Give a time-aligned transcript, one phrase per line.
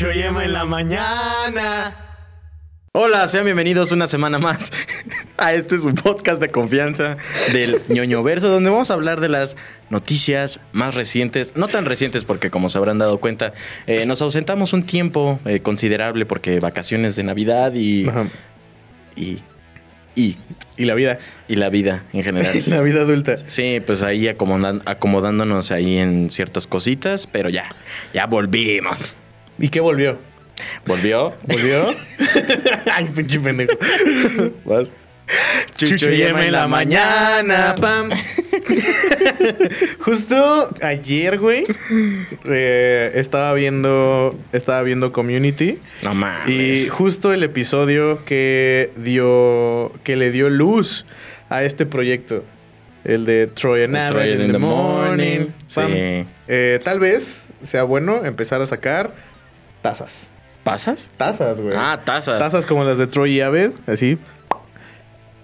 [0.00, 1.94] Chucho y Emma en la mañana.
[2.92, 4.72] Hola, sean bienvenidos una semana más
[5.36, 7.18] a este su podcast de confianza
[7.52, 9.58] del ñoño verso, donde vamos a hablar de las
[9.90, 13.52] noticias más recientes, no tan recientes porque como se habrán dado cuenta,
[13.86, 18.06] eh, nos ausentamos un tiempo eh, considerable porque vacaciones de Navidad y,
[19.16, 19.40] y,
[20.14, 20.38] y,
[20.78, 21.18] Y la vida.
[21.46, 22.62] y la vida en general.
[22.68, 23.36] la vida adulta.
[23.48, 27.74] Sí, pues ahí acomodándonos ahí en ciertas cositas, pero ya,
[28.14, 29.14] ya volvimos.
[29.60, 30.18] ¿Y qué volvió?
[30.86, 31.34] ¿Volvió?
[31.46, 31.94] ¿Volvió?
[32.92, 33.72] Ay, pinche pendejo.
[34.64, 34.90] Vas.
[35.76, 37.74] Chucho y Emma en la mañana.
[37.80, 38.08] Pam.
[40.00, 41.62] Justo ayer, güey,
[42.44, 46.48] eh, estaba viendo estaba viendo Community No mames.
[46.48, 51.06] y justo el episodio que dio que le dio luz
[51.48, 52.44] a este proyecto,
[53.04, 55.46] el de Trojan Abbott Trojan in the morning.
[55.74, 55.92] Pam.
[55.92, 56.26] Sí.
[56.48, 59.12] Eh, tal vez sea bueno empezar a sacar
[59.82, 60.28] tazas.
[60.64, 61.08] ¿Pasas?
[61.16, 61.74] Tazas, güey.
[61.78, 62.38] Ah, tazas.
[62.38, 64.18] Tazas como las de Troy y Abed, así.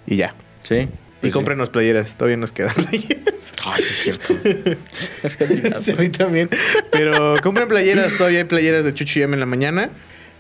[0.07, 0.35] Y ya.
[0.61, 0.75] Sí.
[0.77, 0.89] Y
[1.21, 1.39] Pues sí.
[1.39, 3.35] cómprenos playeras, todavía nos quedan playeras.
[3.65, 4.35] Ay, sí es cierto.
[5.83, 6.49] Sí, a mí también.
[6.93, 9.91] Pero compren playeras, todavía hay playeras de Em en la mañana.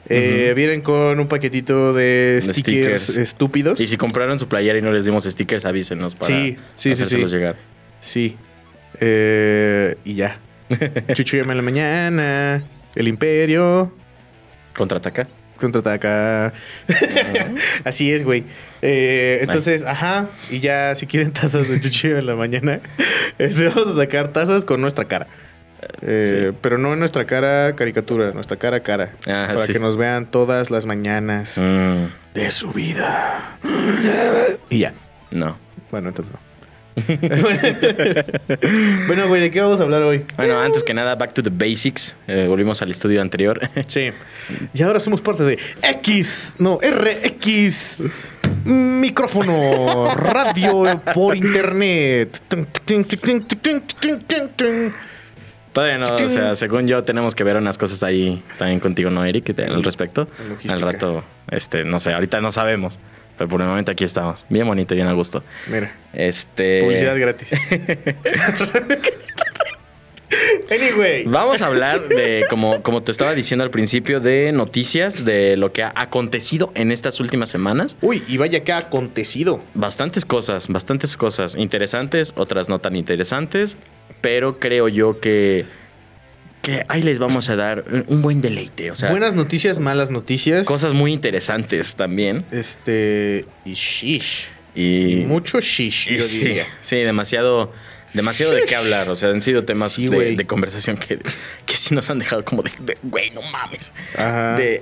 [0.09, 2.59] Eh, Vienen con un paquetito de stickers,
[3.03, 3.17] stickers.
[3.17, 3.81] estúpidos.
[3.81, 7.17] y si compraron su playera y no les dimos stickers, avísenos para Sí, sí, sí,
[7.33, 7.57] llegar.
[7.99, 8.37] Sí.
[9.01, 10.39] Eh, y ya.
[11.41, 12.63] Em en la mañana.
[12.97, 13.93] El Imperio.
[14.77, 15.29] Contraataca.
[15.57, 16.53] Contraataca.
[17.85, 18.45] Así es, güey.
[18.83, 20.29] Eh, entonces, ajá.
[20.51, 22.81] Y ya, si quieren tazas de chuchillo en la mañana,
[23.39, 25.27] este, vamos a sacar tazas con nuestra cara.
[26.03, 26.57] Eh, Sí.
[26.61, 29.13] Pero no en nuestra cara caricatura, nuestra cara cara.
[29.27, 29.73] Ah, para sí.
[29.73, 33.59] que nos vean todas las mañanas Mm, de su vida.
[34.71, 34.93] Y ya.
[35.31, 35.59] no.
[35.91, 36.41] Bueno, entonces no.
[39.07, 40.25] bueno, güey, ¿de qué vamos a hablar hoy?
[40.37, 42.17] Bueno, antes que nada, back to the basics.
[42.27, 43.61] Eh, volvimos al estudio anterior.
[43.87, 44.11] Sí.
[44.75, 48.01] Y ahora somos parte de X, no, RX.
[48.65, 52.43] Micrófono, radio por internet.
[55.73, 59.25] Todavía no, o sea, según yo, tenemos que ver unas cosas ahí también contigo, ¿no,
[59.25, 59.55] Eric?
[59.61, 60.29] Al respecto.
[60.49, 60.75] Logística.
[60.75, 62.99] Al rato, este, no sé, ahorita no sabemos.
[63.37, 64.47] Pero por el momento aquí estamos.
[64.49, 65.43] Bien bonito, bien a gusto.
[65.69, 66.81] Mira, Este.
[66.83, 67.51] publicidad gratis.
[70.71, 71.25] anyway.
[71.25, 75.73] Vamos a hablar de, como, como te estaba diciendo al principio, de noticias de lo
[75.73, 77.97] que ha acontecido en estas últimas semanas.
[78.01, 79.63] Uy, y vaya que ha acontecido.
[79.75, 83.77] Bastantes cosas, bastantes cosas interesantes, otras no tan interesantes,
[84.21, 85.65] pero creo yo que,
[86.66, 88.91] que ahí les vamos a dar un- buen deleite.
[88.91, 90.66] O sea, Buenas noticias, malas noticias.
[90.66, 92.44] cosas muy interesantes también.
[92.50, 93.44] Este.
[93.65, 94.49] Y shish.
[94.75, 96.66] Y, Mucho shish, y yo sí, diría.
[96.81, 97.72] sí, demasiado,
[98.15, 99.09] demasiado de qué hablar.
[99.10, 101.21] O sea, han sido temas Sí, de, conversación que,
[101.65, 102.72] que sí nos han dejado como de,
[103.05, 103.93] güey, no mames.
[104.16, 104.56] Ajá.
[104.56, 104.81] De,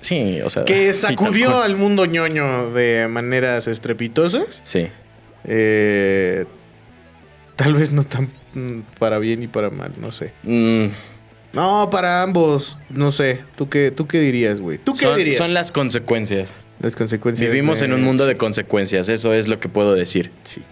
[0.00, 0.64] sí, o sea.
[0.64, 4.60] que sacudió al mundo ñoño de maneras estrepitosas.
[4.64, 4.88] Sí.
[5.44, 6.46] Eh,
[7.60, 10.32] tal vez no tan mm, para bien y para mal, no sé.
[10.44, 10.86] Mm,
[11.52, 13.40] No, para ambos, no sé.
[13.56, 14.78] ¿Tú qué, tú qué dirías, güey?
[14.78, 15.36] ¿Tú qué son, dirías?
[15.36, 16.54] son las consecuencias.
[16.80, 17.50] Las consecuencias.
[17.50, 20.30] Vivimos de- en un mundo de consecuencias, eso es lo que puedo decir.
[20.42, 20.62] Sí.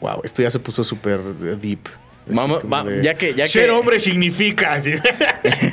[0.00, 1.80] Wow, esto ya se puso súper eh, deep.
[2.26, 4.78] Vamos, va- de- ya que, ya Ser que, hombre significa.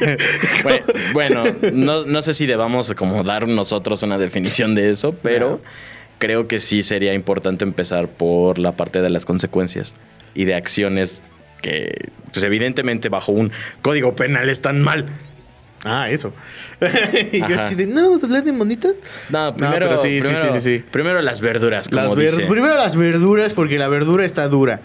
[1.13, 5.62] bueno, no, no sé si debamos como dar nosotros una definición de eso, pero
[6.21, 9.95] creo que sí sería importante empezar por la parte de las consecuencias
[10.35, 11.23] y de acciones
[11.63, 13.51] que, pues evidentemente bajo un
[13.81, 15.07] código penal están mal.
[15.83, 16.31] ah, eso.
[17.31, 18.93] y yo así de, no, vamos a hablar de monitas.
[19.29, 20.85] No, primero, pero sí, sí, primero, sí, sí, sí.
[20.91, 22.45] primero las verduras, como Las ver- dice.
[22.45, 24.79] Primero las verduras, porque la verdura está dura.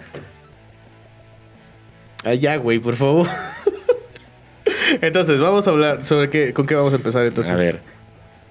[2.24, 3.28] Allá, güey, por favor.
[5.02, 7.52] Entonces, vamos a hablar sobre qué, con qué vamos a empezar entonces.
[7.52, 7.80] A ver.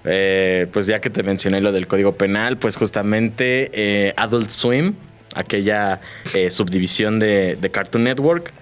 [0.06, 4.94] Eh, pues ya que te mencioné lo del código penal, pues justamente eh, Adult Swim,
[5.34, 6.00] aquella
[6.34, 8.52] eh, subdivisión de, de Cartoon Network,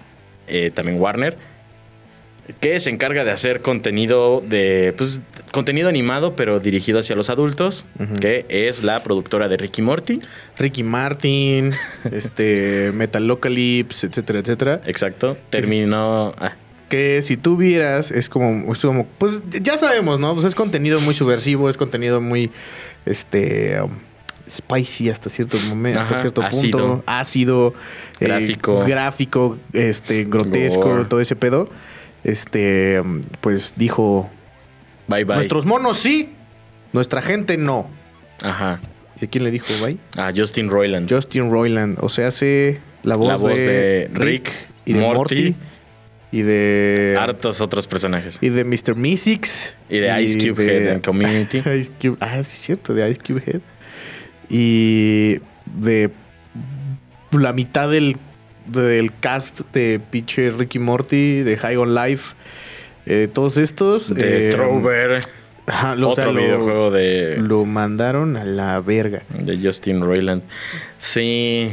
[0.75, 1.37] también Warner,
[2.59, 5.21] que se encarga de hacer contenido de, pues,
[5.51, 7.85] contenido animado, pero dirigido hacia los adultos,
[8.21, 10.19] que es la productora de Ricky Morty.
[10.57, 11.71] Ricky Martin,
[12.11, 14.81] este, Metalocalypse, etcétera, etcétera.
[14.85, 15.37] Exacto.
[15.49, 16.35] Terminó.
[16.37, 16.55] ah,
[16.89, 20.33] Que si tú vieras, es como, es como, pues ya sabemos, ¿no?
[20.33, 22.51] Pues es contenido muy subversivo, es contenido muy,
[23.05, 23.89] este, um,
[24.47, 26.77] spicy hasta cierto momento, hasta cierto ácido.
[26.77, 27.73] punto, ácido,
[28.19, 28.79] eh, Gráfico.
[28.85, 31.05] gráfico, este, grotesco, Gore.
[31.05, 31.69] todo ese pedo.
[32.23, 34.29] Este, um, pues dijo,
[35.07, 35.35] bye bye.
[35.37, 36.29] nuestros monos sí,
[36.93, 37.87] nuestra gente no.
[38.43, 38.79] Ajá.
[39.19, 39.97] ¿Y a quién le dijo bye?
[40.17, 41.11] A Justin Roiland.
[41.11, 44.51] Justin Roiland, o sea, hace la voz, La voz de, de Rick, Rick,
[44.85, 45.15] y de Morty.
[45.17, 45.55] Morty.
[46.35, 47.17] Y de.
[47.19, 48.37] Hartos otros personajes.
[48.41, 48.95] Y de Mr.
[48.95, 49.77] Mystics.
[49.89, 51.57] Y de Ice Cube Head en Community.
[51.79, 53.61] Ice Cube, ah, sí, es cierto, de Ice Cube Head.
[54.49, 56.11] Y de
[57.31, 58.17] la mitad del,
[58.67, 62.35] del cast de pinche Ricky Morty, de High on Life.
[63.05, 64.13] eh, todos estos.
[64.13, 65.19] De eh, Trover.
[65.67, 69.23] Ajá, lo, o sea, Otro lo- videojuego de, Lo mandaron a la verga.
[69.29, 70.43] de Justin Roiland.
[70.97, 71.71] Sí.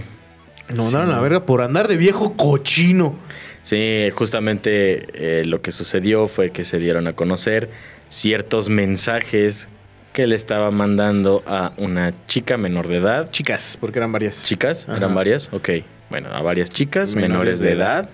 [0.69, 0.83] Lo Sí.
[0.85, 3.17] mandaron a la verga por andar de viejo cochino.
[3.63, 7.71] Sí, justamente eh, lo que sucedió fue que se dieron a conocer
[8.09, 9.69] ciertos mensajes
[10.13, 13.31] que le estaba mandando a una chica menor de edad.
[13.31, 14.43] Chicas, porque eran varias.
[14.45, 14.87] ¿Chicas?
[14.89, 14.99] Ajá.
[14.99, 15.49] ¿Eran varias?
[15.53, 15.71] Ok.
[16.11, 18.11] Bueno, a varias chicas menores, Menores de edad.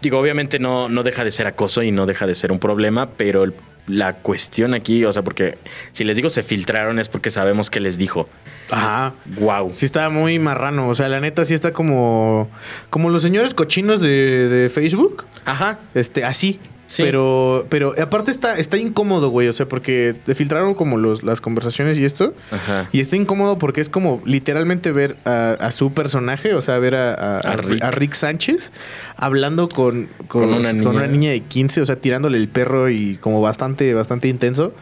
[0.00, 3.10] Digo, obviamente no, no deja de ser acoso y no deja de ser un problema,
[3.10, 3.54] pero el-
[3.86, 5.58] la cuestión aquí, o sea, porque
[5.92, 8.28] si les digo se filtraron es porque sabemos que les dijo.
[8.72, 9.14] Ajá.
[9.38, 9.70] Wow.
[9.72, 10.88] Sí está muy marrano.
[10.88, 12.48] O sea, la neta sí está como...
[12.90, 15.24] Como los señores cochinos de, de Facebook.
[15.44, 15.78] Ajá.
[15.94, 16.58] Este, así.
[16.86, 17.04] Sí.
[17.04, 19.48] Pero, pero aparte está, está incómodo, güey.
[19.48, 22.34] O sea, porque te filtraron como los, las conversaciones y esto.
[22.50, 22.88] Ajá.
[22.92, 26.94] Y está incómodo porque es como literalmente ver a, a su personaje, o sea, ver
[26.96, 27.56] a, a-
[27.92, 28.12] Rick.
[28.12, 28.72] Sánchez
[29.16, 30.90] hablando con, con, Con una con niña.
[30.90, 34.74] una niña de 15, o sea, tirándole el perro y como bastante, bastante intenso.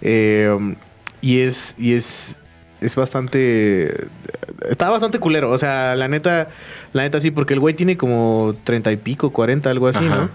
[0.00, 0.76] Eh,
[1.20, 2.38] y es, y es,
[2.80, 4.06] es bastante,
[4.68, 5.50] está bastante culero.
[5.50, 6.48] O sea, la neta,
[6.92, 10.16] la neta sí, porque el güey tiene como 30 y pico, 40, algo así, Ajá.
[10.16, 10.30] ¿no?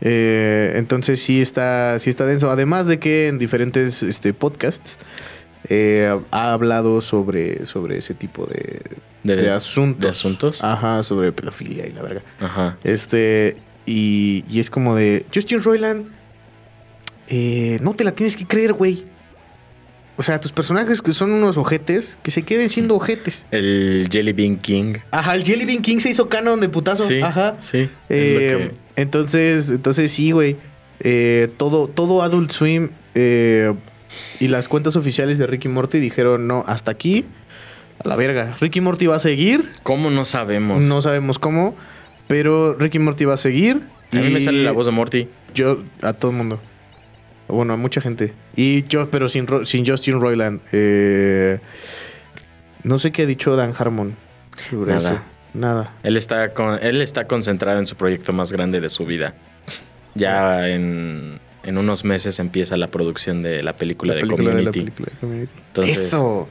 [0.00, 2.50] Eh, entonces sí está, sí está denso.
[2.50, 4.98] Además de que en diferentes este, podcasts
[5.68, 8.80] eh, ha hablado sobre, sobre ese tipo de,
[9.22, 10.00] De- de asuntos.
[10.02, 10.62] de asuntos.
[10.62, 12.22] Ajá, sobre pedofilia y la verga.
[12.40, 12.76] Ajá.
[12.84, 13.56] Este,
[13.86, 16.06] y, y es como de, Justin Roiland,
[17.28, 19.04] eh, no te la tienes que creer, güey.
[20.16, 23.46] O sea, tus personajes que son unos ojetes, que se queden siendo ojetes.
[23.50, 24.94] El Jelly Bean King.
[25.10, 27.04] Ajá, el Jelly Bean King se hizo canon de putazo.
[27.08, 27.20] Sí.
[27.20, 27.56] Ajá.
[27.60, 27.88] Sí.
[28.08, 30.56] Eh, que- entonces, entonces sí, güey.
[31.00, 33.74] Eh, todo, todo Adult Swim eh,
[34.38, 37.24] y las cuentas oficiales de Ricky Morty dijeron, no, hasta aquí,
[38.04, 38.56] a la verga.
[38.60, 40.84] Ricky Morty va a seguir, ¿Cómo no sabemos?
[40.84, 41.74] no sabemos cómo,
[42.28, 43.82] pero Ricky Morty va a seguir.
[44.12, 45.28] A mí me sale la voz de Morty.
[45.54, 46.60] Yo, a todo el mundo.
[47.48, 48.32] Bueno, a mucha gente.
[48.56, 50.60] Y yo, pero sin, sin Justin Roiland.
[50.72, 51.58] Eh,
[52.82, 54.16] no sé qué ha dicho Dan Harmon
[54.70, 55.10] sobre Nada.
[55.12, 55.20] eso.
[55.54, 55.92] Nada.
[56.02, 59.34] Él está, con, él está concentrado en su proyecto más grande de su vida.
[60.14, 64.62] Ya en, en unos meses empieza la producción de la película, La de, película de
[64.62, 64.80] la Community.
[64.80, 65.52] película de Community.
[65.68, 66.48] Entonces- Eso.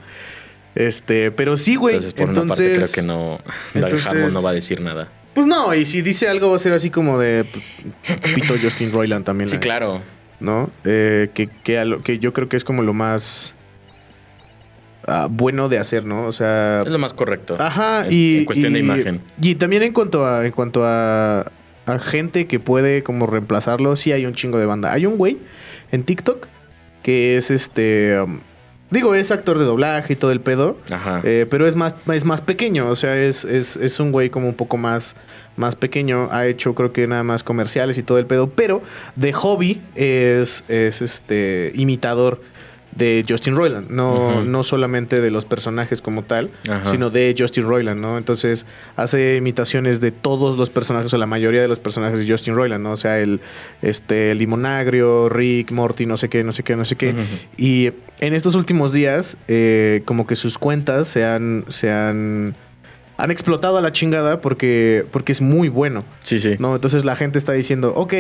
[0.76, 1.96] Este, pero sí, güey.
[1.96, 3.40] Entonces, por una parte, creo que no.
[3.74, 5.10] Dan entonces- Harmon no va a decir nada.
[5.34, 8.92] Pues no, y si dice algo va a ser así como de pues, Pito Justin
[8.92, 9.48] Roiland también.
[9.48, 10.02] Sí, la- claro.
[10.44, 10.70] ¿No?
[10.84, 13.56] Eh, que, que, a lo- que yo creo que es como lo más
[15.08, 16.28] ah, bueno de hacer, ¿no?
[16.28, 16.82] O sea.
[16.82, 17.56] Es lo más correcto.
[17.58, 18.38] Ajá, en, y.
[18.40, 19.22] en cuestión de imagen.
[19.42, 20.46] Y también en cuanto a.
[20.46, 21.50] En cuanto a.
[21.86, 24.92] a gente que puede como reemplazarlo, sí hay un chingo de banda.
[24.92, 25.38] Hay un güey
[25.92, 26.48] en TikTok
[27.04, 28.20] que es este.
[28.20, 28.40] um,
[28.94, 30.78] digo, es actor de doblaje y todo el pedo.
[30.92, 31.22] Ajá.
[31.24, 34.48] Eh, pero es más, es más pequeño, o sea, es, es, es un güey como
[34.48, 35.16] un poco más,
[35.58, 36.30] más pequeño.
[36.32, 38.82] Ha hecho, creo que nada más comerciales y todo el pedo, pero
[39.16, 42.42] de hobby es, es este imitador
[42.96, 43.90] de Justin Roiland.
[43.90, 46.92] No, no solamente de los personajes como tal, Ajá.
[46.92, 48.18] sino de Justin Roiland, ¿no?
[48.18, 52.56] Entonces hace imitaciones de todos los personajes, o la mayoría de los personajes de Justin
[52.56, 52.92] Roiland, ¿no?
[52.92, 53.40] O sea, el
[53.82, 57.16] este Limonagrio, Rick, Morty, no sé qué, no sé qué, no sé qué.
[57.58, 62.56] Y en estos últimos días, eh, como que sus cuentas se han, se han,
[63.18, 66.04] han explotado a la chingada porque, porque es muy bueno.
[66.22, 66.56] sí, sí.
[66.60, 66.76] ¿no?
[66.76, 68.14] Entonces la gente está diciendo, ok,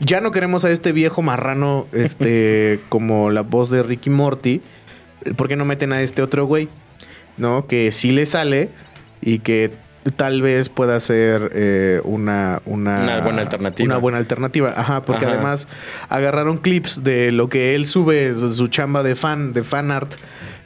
[0.00, 4.60] ya no queremos a este viejo marrano este, como la voz de Ricky Morty.
[5.36, 6.68] ¿Por qué no meten a este otro güey?
[7.36, 7.66] ¿No?
[7.66, 8.70] Que sí le sale
[9.20, 9.72] y que
[10.16, 13.86] tal vez pueda ser eh, una, una, Una buena alternativa.
[13.86, 15.34] Una buena alternativa, ajá, porque Ajá.
[15.34, 15.68] además
[16.08, 20.14] agarraron clips de lo que él sube, su su chamba de fan, de fan art,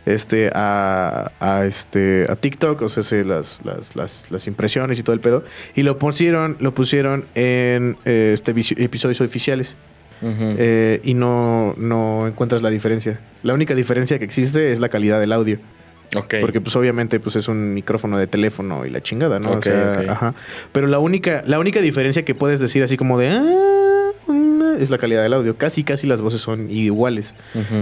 [0.07, 5.03] este, a, a, este, a TikTok, o sea, sí, las, las, las, las impresiones y
[5.03, 5.45] todo el pedo,
[5.75, 9.77] y lo pusieron, lo pusieron en eh, este episodios oficiales.
[10.27, 13.21] Eh, y no, no encuentras la diferencia.
[13.43, 15.59] La única diferencia que existe es la calidad del audio.
[16.41, 19.51] Porque pues obviamente pues es un micrófono de teléfono y la chingada, ¿no?
[19.51, 20.35] O sea, ajá.
[20.73, 23.43] Pero la única, la única diferencia que puedes decir así como de "Ah,
[24.79, 25.57] mm", es la calidad del audio.
[25.57, 27.35] Casi, casi las voces son iguales.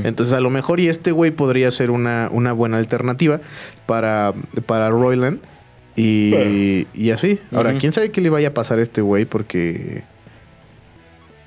[0.04, 3.40] Entonces a lo mejor y este güey podría ser una, una buena alternativa
[3.86, 4.32] para,
[4.66, 5.40] para Royland.
[5.94, 7.38] Y, y así.
[7.52, 10.04] Ahora, quién sabe qué le vaya a pasar a este güey porque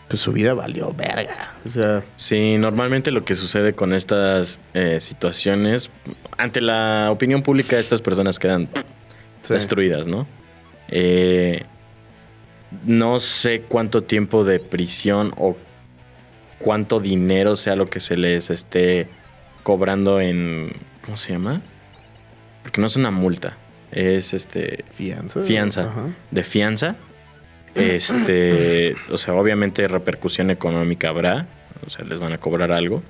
[0.08, 1.54] pues su vida valió verga.
[1.66, 5.90] O sea, Sí, normalmente lo que sucede con estas eh, situaciones,
[6.38, 8.70] ante la opinión pública, estas personas quedan
[9.42, 9.54] sí.
[9.54, 10.28] destruidas, ¿no?
[10.90, 11.64] Eh,
[12.86, 15.55] no sé cuánto tiempo de prisión o
[16.60, 19.08] cuánto dinero sea lo que se les esté
[19.63, 20.74] cobrando en.
[21.03, 21.62] ¿Cómo se llama?
[22.63, 23.58] Porque no es una multa.
[23.91, 24.84] Es este.
[24.91, 25.41] Fianza.
[25.41, 25.82] Fianza.
[25.82, 26.08] Ajá.
[26.32, 26.96] De fianza.
[27.75, 28.96] Este.
[29.12, 31.48] o sea, obviamente repercusión económica habrá.
[31.86, 33.03] O sea, les van a cobrar algo.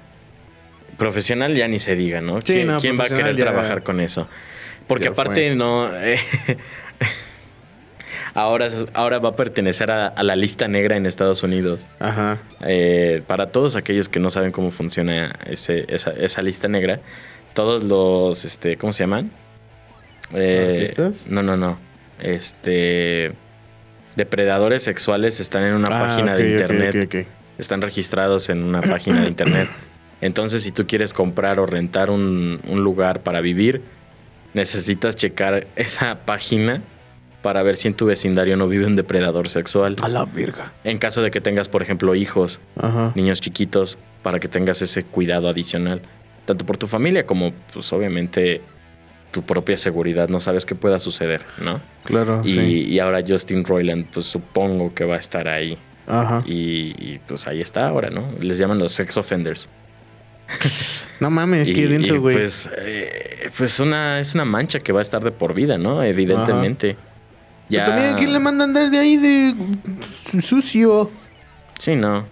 [0.98, 2.39] Profesional ya ni se diga, ¿no?
[2.41, 4.27] Sí, ¿Quién, no, quién va a querer ya- trabajar con eso?
[4.88, 5.55] Porque ya aparte fue.
[5.55, 5.89] no.
[5.98, 6.17] eh,
[8.36, 11.88] ahora, ahora va a pertenecer a, a la lista negra en Estados Unidos.
[12.00, 12.39] Ajá.
[12.65, 17.00] Eh, para todos aquellos que no saben cómo funciona ese- esa, esa lista negra,
[17.54, 19.32] todos los, este, ¿cómo se llaman?
[20.34, 21.25] Eh, ¿Artistas?
[21.27, 21.80] No, no, no.
[22.20, 23.34] Este,
[24.15, 27.25] depredadores sexuales están en una Ah, página de internet.
[27.58, 29.70] Están registrados en una página de internet.
[30.22, 33.82] Entonces, si tú quieres comprar o rentar un, un lugar para vivir,
[34.54, 36.82] necesitas checar esa página
[37.46, 39.98] para ver si en tu vecindario no vive un depredador sexual.
[40.02, 40.74] A la verga.
[40.84, 43.12] En caso de que tengas, por ejemplo, hijos, Ajá.
[43.14, 46.02] niños chiquitos, para que tengas ese cuidado adicional,
[46.46, 48.62] tanto por tu familia como, pues obviamente,
[49.30, 50.28] tu propia seguridad.
[50.28, 51.82] No sabes qué pueda suceder, ¿no?
[52.04, 52.86] Claro, y, sí.
[52.88, 55.78] y ahora Justin Roiland, pues supongo que va a estar ahí.
[56.08, 56.42] Ajá.
[56.48, 58.28] Y, y, pues ahí está ahora, ¿no?
[58.40, 59.70] Les llaman los sex offenders.
[61.18, 62.36] No mames, qué denso, güey.
[62.36, 66.04] Pues, eh, pues una, es una mancha que va a estar de por vida, ¿no?
[66.04, 66.98] Evidentemente.
[67.69, 69.53] Pero también, ¿quién le manda a andar de ahí de
[70.41, 71.12] sucio?
[71.79, 72.25] Sí, no.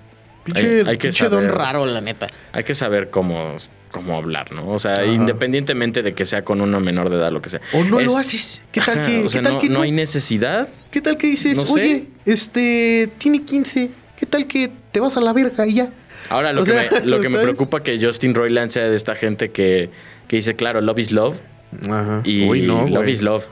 [0.43, 2.27] Pinche, Hay- hay que pinche don raro, la neta.
[2.51, 3.55] Hay que saber cómo,
[3.91, 4.67] cómo hablar, ¿no?
[4.69, 5.05] O sea, Ajá.
[5.05, 7.61] independientemente de que sea con uno menor de edad, lo que sea.
[7.73, 8.61] O no Es- lo haces.
[8.71, 9.81] ¿Qué tal Ajá, que, o sea, ¿qué tal no, que no no?
[9.81, 10.67] hay necesidad.
[10.91, 11.73] ¿Qué tal que dices, No sé.
[11.73, 13.89] oye, este, tiene 15?
[14.17, 15.89] ¿Qué tal que te vas a la verga y ya?
[16.29, 19.15] Ahora, lo O que, sea, me, lo que preocupa que Justin Roiland sea de esta
[19.15, 19.89] gente que,
[20.27, 21.37] que dice, claro, love is love.
[21.89, 22.21] Ajá.
[22.23, 23.45] Y Uy, no, love is love.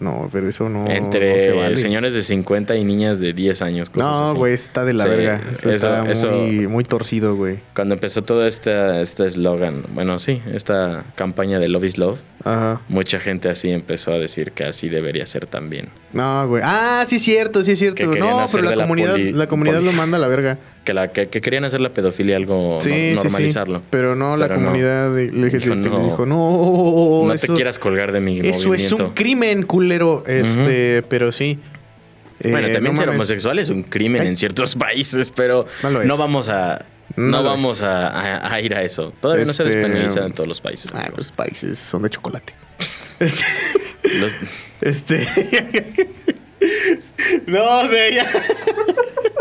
[0.00, 1.76] No, pero eso no, entre no se vale.
[1.76, 3.90] señores de 50 y niñas de 10 años.
[3.90, 4.36] Cosas No, así.
[4.36, 5.40] güey, está de la Sí, verga.
[5.52, 6.30] Eso, eso- está eso-
[6.68, 7.58] muy, torcido, güey.
[7.74, 12.80] Cuando empezó todo este este eslogan, bueno, sí, esta campaña de Love is Love, Ajá.
[12.88, 15.90] mucha gente así empezó a decir que así debería ser también.
[16.12, 16.62] No, güey.
[16.64, 18.06] Ah, sí es cierto, sí es cierto.
[18.06, 20.58] No, pero la la comunidad, la comunidad lo manda a la verga.
[20.84, 23.22] Que, la, que, que querían hacer la pedofilia algo no- Sí, sí, sí.
[23.22, 23.82] normalizarlo.
[23.90, 24.66] Pero no, la Pero no.
[24.66, 26.04] comunidad LGBT Dijo, les no.
[26.04, 29.04] dijo, no, no eso, te quieras colgar de mi eso es movimiento.
[29.06, 30.24] un crimen, culero.
[30.26, 31.58] Este, pero sí.
[32.42, 33.20] Bueno, Eh, también no ser mames.
[33.20, 34.28] homosexual es un crimen Ay.
[34.28, 36.18] en ciertos países, pero No es.
[36.18, 37.82] vamos a No no, vamos es.
[37.82, 39.12] a, a- a ir a eso.
[39.20, 40.90] Todavía no se Este, despenaliza en todos los países.
[40.94, 41.16] Ah, amigo.
[41.16, 42.54] pues países son de chocolate.
[43.20, 43.44] Este.
[44.18, 44.32] Los-
[44.80, 45.28] Este.
[47.46, 48.18] no, güey,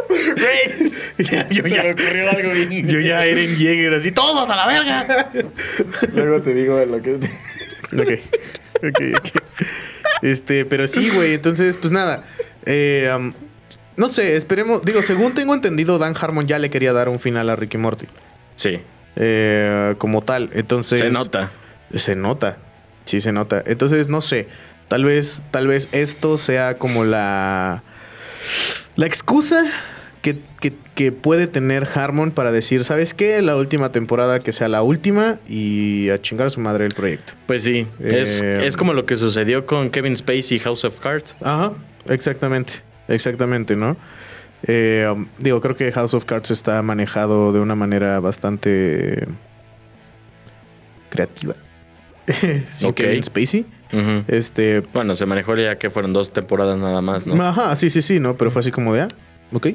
[1.18, 1.48] ya.
[1.50, 1.84] Yo se ya.
[1.84, 2.88] me ocurrió algo bien.
[2.88, 5.30] Yo ya Eren Jäger, así, todos a la verga.
[6.14, 7.16] Luego te digo lo que.
[7.16, 8.20] Ok.
[8.84, 9.44] Ok, ok.
[10.22, 11.34] Este, pero sí, güey.
[11.34, 12.24] Entonces, pues nada.
[12.66, 13.34] Eh, um,
[13.98, 14.84] no sé, esperemos.
[14.84, 18.08] Digo, según tengo entendido, Dan Harmon ya le quería dar un final a Ricky Morty.
[18.56, 18.80] Sí,
[19.16, 20.50] Eh, como tal.
[20.54, 21.00] Entonces.
[21.00, 21.52] se nota.
[21.94, 22.58] Se nota.
[23.06, 23.64] Sí, se nota.
[23.66, 24.48] Entonces, no sé.
[24.88, 27.84] Tal vez, tal vez esto sea como la.
[28.96, 29.64] La excusa
[30.22, 33.42] que, que- que puede tener Harmon para decir, ¿sabes qué?
[33.42, 37.34] La última temporada que sea la última y a chingar a su madre el proyecto.
[37.46, 41.00] Pues sí, es, Eh, es como lo que sucedió con Kevin Spacey y House of
[41.00, 41.38] Cards.
[41.42, 41.72] Ajá,
[42.08, 42.74] exactamente.
[43.08, 43.96] Exactamente, ¿no?
[44.64, 49.26] Eh, um, digo, creo que House of Cards está manejado de una manera bastante
[51.10, 51.56] creativa.
[52.72, 52.96] Sin Ok.
[52.98, 53.66] Kevin Spacey.
[54.28, 54.82] Este.
[54.94, 57.42] Bueno, se manejó ya que fueron dos temporadas nada más, ¿no?
[57.44, 58.36] Ajá, sí, sí, sí, ¿no?
[58.38, 59.08] Pero fue así como de, ah,
[59.52, 59.68] ok.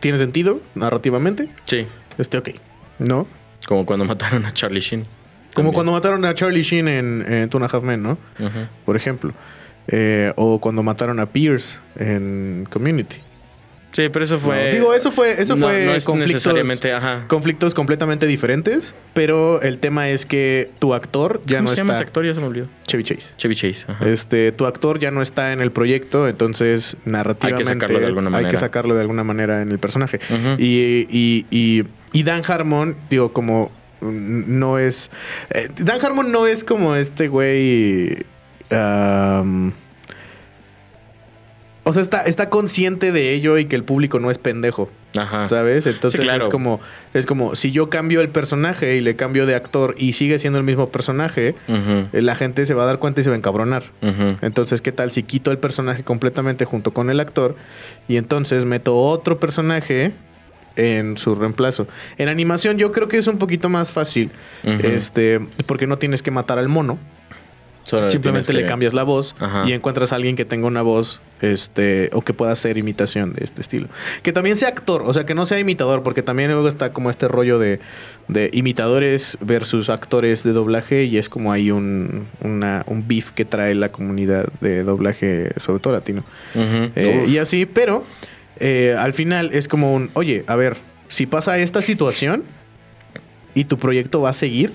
[0.00, 1.48] Tiene sentido narrativamente.
[1.64, 1.86] Sí,
[2.18, 2.50] Este, ok.
[2.98, 3.26] ¿No?
[3.66, 5.02] como cuando mataron a Charlie Sheen.
[5.02, 5.74] Como También.
[5.74, 8.16] cuando mataron a Charlie Sheen en, en Two and a Half Men, ¿no?
[8.86, 9.32] Por ejemplo.
[9.88, 13.16] Eh, o cuando mataron a Pierce en Community.
[13.98, 14.66] Sí, pero eso fue.
[14.66, 17.24] No, Digo, eso fue, eso no- fue no es conflictos, necesariamente, ajá.
[17.26, 21.94] conflictos completamente diferentes, pero el tema es que tu actor ya ¿Cómo no se llama
[21.94, 22.02] está.
[22.04, 22.24] ese actor?
[22.24, 22.68] Ya se me olvidó.
[22.86, 23.34] Chevy Chase.
[23.38, 23.86] Chevy Chase.
[23.88, 24.08] ajá.
[24.08, 28.34] Este, tu actor ya no está en el proyecto, entonces narrativamente sacarlo de alguna hay
[28.36, 28.58] que manera.
[28.60, 30.20] sacarlo de alguna manera en el personaje.
[30.58, 35.10] Y, y, y, y Dan Harmon, digo, como mm, no es.
[35.50, 38.24] eh, Dan Harmon no es como este güey.
[41.88, 44.90] O sea, está, está consciente de ello y que el público no es pendejo.
[45.16, 45.46] Ajá.
[45.46, 45.86] ¿Sabes?
[45.86, 46.42] Entonces Sí, claro.
[46.42, 46.80] es como
[47.14, 50.58] es como si yo cambio el personaje y le cambio de actor y sigue siendo
[50.58, 51.54] el mismo personaje,
[52.12, 53.84] la gente se va a dar cuenta y se va a encabronar.
[54.42, 57.56] Entonces, ¿qué tal si quito el personaje completamente junto con el actor
[58.06, 60.12] y entonces meto otro personaje
[60.76, 61.88] en su reemplazo?
[62.18, 64.30] En animación yo creo que es un poquito más fácil,
[64.62, 66.98] este, porque no tienes que matar al mono.
[67.88, 69.64] Solo Simplemente le que- cambias la voz Ajá.
[69.66, 73.44] y encuentras a alguien que tenga una voz este o que pueda hacer imitación de
[73.44, 73.88] este estilo.
[74.22, 77.08] Que también sea actor, o sea, que no sea imitador, porque también luego está como
[77.08, 77.80] este rollo de,
[78.28, 83.46] de imitadores versus actores de doblaje y es como hay un, una- un beef que
[83.46, 86.24] trae la comunidad de doblaje, sobre todo latino.
[86.94, 88.04] Eh, y así, pero
[88.60, 90.76] eh, al final es como un, oye, a ver,
[91.08, 92.42] si pasa esta situación
[93.54, 94.74] y tu proyecto va a seguir,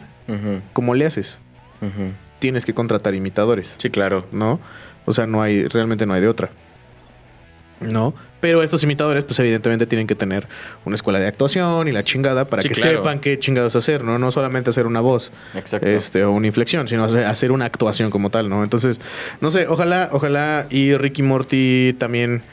[0.74, 1.38] ¿cómo le haces?
[1.80, 2.12] ujú.
[2.44, 3.74] Tienes que contratar imitadores.
[3.78, 4.26] Sí, claro.
[4.34, 4.60] ¿no?
[5.06, 6.50] O sea, no hay, realmente no hay de otra.
[7.80, 8.14] ¿No?
[8.42, 10.46] Pero estos imitadores, pues evidentemente tienen que tener
[10.84, 12.98] una escuela de actuación y la chingada para Sí, que claro.
[12.98, 14.20] sepan qué chingados hacer, ¿no?
[14.20, 15.88] No solamente hacer una voz Exacto.
[15.88, 18.62] este, o una inflexión, sino hacer, una actuación como tal, ¿no?
[18.64, 19.00] Entonces,
[19.40, 22.44] no sé, ojalá, ojalá y Ricky Morty también,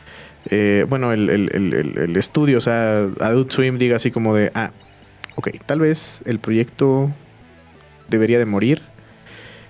[0.51, 4.37] eh, bueno, el, el- el- el- el estudio, o sea, Adult Swim diga así como
[4.37, 4.71] de, ah,
[5.35, 7.11] ok, tal vez el proyecto
[8.09, 8.83] debería de morir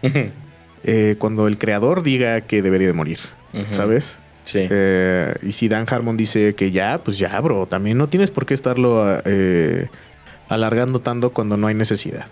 [0.82, 3.18] Eh, cuando el creador diga que debería de morir.
[3.66, 4.18] ¿sabes?
[4.44, 4.60] Sí.
[4.70, 7.66] Eh, y si Dan Harmon dice que ya, pues ya, bro.
[7.66, 9.88] También no tienes por qué estarlo eh,
[10.48, 12.26] alargando tanto cuando no hay necesidad.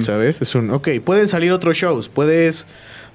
[0.00, 0.42] ¿Sabes?
[0.42, 2.08] Es un, ok, pueden salir otros shows.
[2.10, 2.66] Puedes,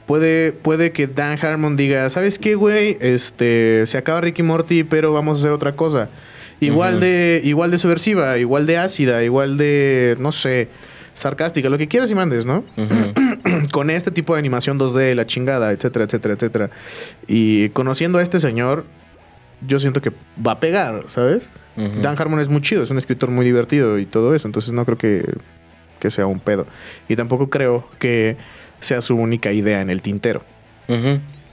[0.08, 2.98] puede, puede que Dan Harmon diga, ¿sabes qué, güey?
[3.00, 6.10] Este, se acaba Ricky Morty, pero vamos a hacer otra cosa.
[6.60, 10.68] Igual de, igual de subversiva, igual de ácida, igual de, no sé,
[11.14, 12.64] sarcástica, lo que quieras y mandes, ¿no?
[13.72, 16.70] Con este tipo de animación 2D, la chingada, etcétera, etcétera, etcétera.
[17.28, 18.86] Y conociendo a este señor,
[19.66, 20.12] yo siento que
[20.46, 21.50] va a pegar, ¿sabes?
[21.76, 24.86] Dan Harmon es muy chido, es un escritor muy divertido y todo eso, entonces no
[24.86, 25.26] creo que,
[26.00, 26.68] que sea un pedo.
[27.08, 28.38] Y tampoco creo que
[28.82, 30.44] sea su única idea en el tintero.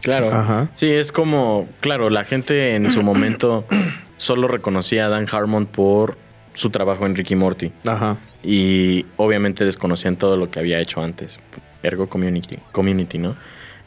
[0.02, 0.32] Claro.
[0.32, 0.68] Ajá.
[0.74, 3.64] Sí, es como, claro, la gente en su momento
[4.16, 6.18] solo reconocía a Dan Harmon por
[6.54, 8.16] su trabajo en Ricky Morty Ajá.
[8.42, 11.38] Y obviamente desconocían todo lo que había hecho antes.
[11.82, 13.36] Ergo Community, Community, ¿no?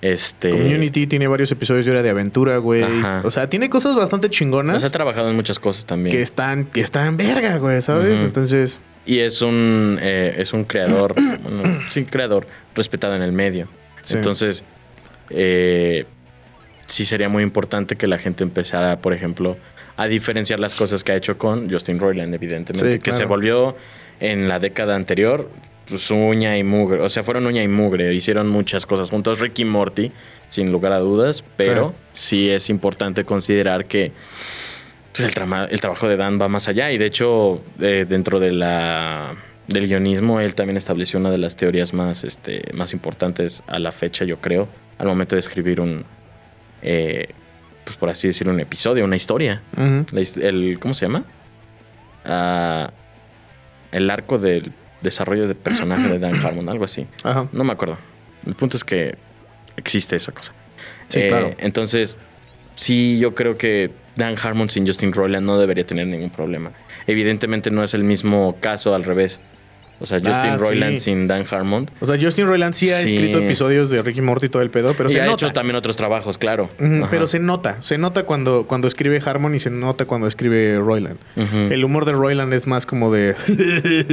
[0.01, 2.81] Este Community tiene varios episodios de hora de aventura, güey.
[2.81, 3.21] Ajá.
[3.23, 6.15] O sea, tiene cosas bastante chingonas pues, ha trabajado en muchas cosas también.
[6.15, 8.19] que están, que están verga, güey, ¿sabes?
[8.21, 13.67] Entonces, Y es un, eh, es un creador, bueno, sí, creador respetado en el medio.
[14.01, 14.15] Sí.
[14.15, 14.63] Entonces,
[15.29, 16.05] eh,
[16.87, 19.57] sí sería muy importante que la gente empezara, por ejemplo,
[19.97, 22.93] a diferenciar las cosas que ha hecho con Justin Roiland, evidentemente.
[22.93, 23.75] Sí, Que se volvió
[24.21, 25.49] en la década anterior
[25.89, 27.01] pues, uña y mugre.
[27.01, 28.13] O sea, fueron uña y mugre.
[28.13, 29.41] Hicieron muchas cosas juntos.
[29.41, 30.11] Ricky Morty,
[30.47, 31.43] sin lugar a dudas.
[31.57, 34.13] Pero sí, es importante considerar que
[35.11, 36.91] pues, el, trabajo de Dan va más allá.
[36.91, 39.35] Y de hecho, eh, dentro de la,
[39.67, 43.91] del guionismo, él también estableció una de las teorías más, este, más importantes a la
[43.91, 46.05] fecha, yo creo, al momento de escribir un,
[46.81, 47.29] eh,
[47.83, 49.61] pues por así decirlo, un episodio, una historia.
[49.75, 51.25] el, ¿Cómo se llama?
[52.23, 52.91] Ah,
[53.91, 57.07] el arco del desarrollo de personaje de Dan Harmon, algo así.
[57.23, 57.47] Ajá.
[57.51, 57.97] No me acuerdo.
[58.45, 59.15] El punto es que
[59.77, 60.53] existe esa cosa.
[61.07, 61.51] Sí, Eh, claro.
[61.59, 62.17] Entonces,
[62.75, 66.71] sí, yo creo que Dan Harmon sin Justin Roiland no debería tener ningún problema.
[67.07, 69.39] Evidentemente no es el mismo caso al revés.
[70.01, 70.99] O sea, Justin Ah, Roiland sí.
[71.05, 71.89] sin Dan Harmon.
[71.99, 74.93] O sea, Justin Roiland sí ha escrito episodios de Ricky Morty y todo el pedo,
[74.97, 75.45] pero y se ha nota.
[75.45, 76.69] hecho también otros trabajos, claro.
[77.11, 81.17] Pero se nota, se nota cuando, cuando escribe Harmon y se nota cuando escribe Roiland.
[81.71, 83.35] El humor de Roiland es más como de.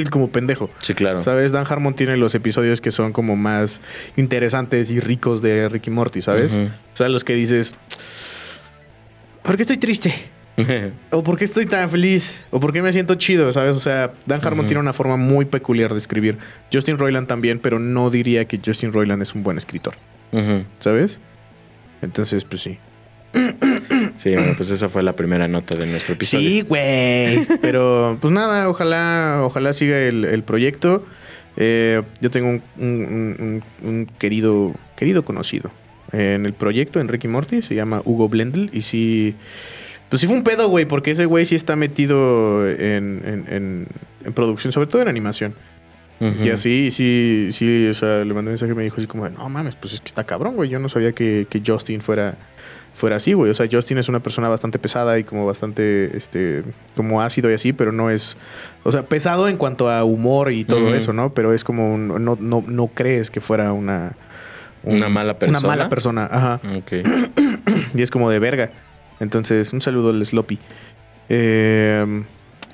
[0.11, 0.71] como pendejo.
[0.83, 1.21] Sí, claro.
[1.23, 1.53] ¿Sabes?
[1.53, 3.81] Dan Harmon tiene los episodios que son como más
[4.17, 6.57] interesantes y ricos de Ricky Morty, ¿sabes?
[6.59, 7.75] O sea, los que dices.
[9.43, 10.13] ¿Por qué estoy triste?
[11.11, 12.45] ¿O por qué estoy tan feliz?
[12.51, 13.51] ¿O por qué me siento chido?
[13.53, 13.77] ¿Sabes?
[13.77, 16.39] O sea, Dan Harmon tiene una forma muy peculiar de escribir.
[16.73, 19.95] Justin Roiland también, pero no diría que Justin Roiland es un buen escritor.
[20.81, 21.21] ¿Sabes?
[22.03, 22.79] Entonces, pues sí.
[24.19, 26.49] Sí, bueno, pues esa fue la primera nota de nuestro episodio.
[26.49, 27.47] Sí, güey.
[27.63, 31.07] Pero, pues nada, ojalá, ojalá siga el, el proyecto.
[31.57, 35.71] Eh, yo tengo un, un- un- un querido, querido conocido
[36.13, 38.71] en el proyecto, en Ricky Morty, se llama Hugo Blendl.
[38.73, 39.37] Y sí,
[40.09, 43.87] pues sí fue un pedo, güey, porque ese güey sí está metido en, en- en-
[44.25, 45.55] en producción, sobre todo en animación.
[46.45, 49.29] Y así, sí, sí, o sea, le mandé un mensaje y me dijo así como,
[49.29, 50.69] no mames, pues es que está cabrón, güey.
[50.69, 52.35] Yo no sabía que, que Justin fuera,
[52.93, 53.53] fuera así, güey.
[53.53, 56.65] O sea, Justin es una persona bastante pesada y como bastante, este,
[56.97, 58.37] como ácido y así, pero no es,
[58.83, 61.33] o sea, pesado en cuanto a humor y todo eso, ¿no?
[61.35, 64.11] Pero es como, un- no, no, no crees que fuera una...
[64.83, 65.59] un- Una mala persona.
[65.61, 66.61] Una mala persona, ajá.
[66.79, 66.93] Ok.
[67.95, 68.71] Y es como de verga.
[69.21, 70.59] Entonces, un saludo al Sloppy.
[71.29, 72.25] Eh,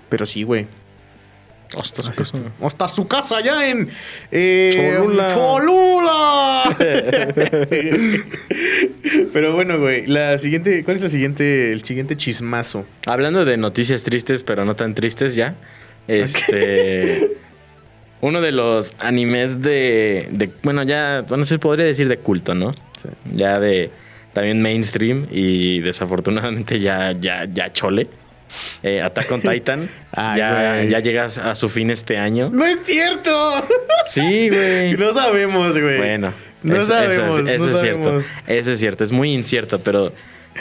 [0.08, 0.66] pero sí, güey.
[1.76, 2.42] Así pues, es.
[2.62, 3.90] Hasta su casa allá en
[4.30, 5.34] eh, Cholula.
[5.34, 6.76] Cholula.
[9.32, 12.86] Pero bueno, güey, la siguiente, ¿cuál es la siguiente, el siguiente chismazo?
[13.06, 15.56] Hablando de noticias tristes, pero no tan tristes ya.
[16.06, 17.36] Este.
[18.20, 22.72] uno de los animes de, de- bueno, ya, bueno, se podría decir de culto, ¿no?
[22.72, 23.08] Sí.
[23.34, 23.90] Ya de
[24.34, 28.08] también mainstream y desafortunadamente ya, ya, ya chole.
[28.84, 32.50] Eh, Attack on Titan Ay, ya, ya llega a su fin este año.
[32.52, 33.66] ¡No es cierto!
[34.06, 34.92] Sí, güey.
[34.98, 35.96] No sabemos, güey.
[35.96, 37.38] Bueno, no sabemos.
[37.38, 38.22] es, eso no es cierto.
[38.46, 39.02] Eso es cierto.
[39.02, 40.12] Es muy incierto, pero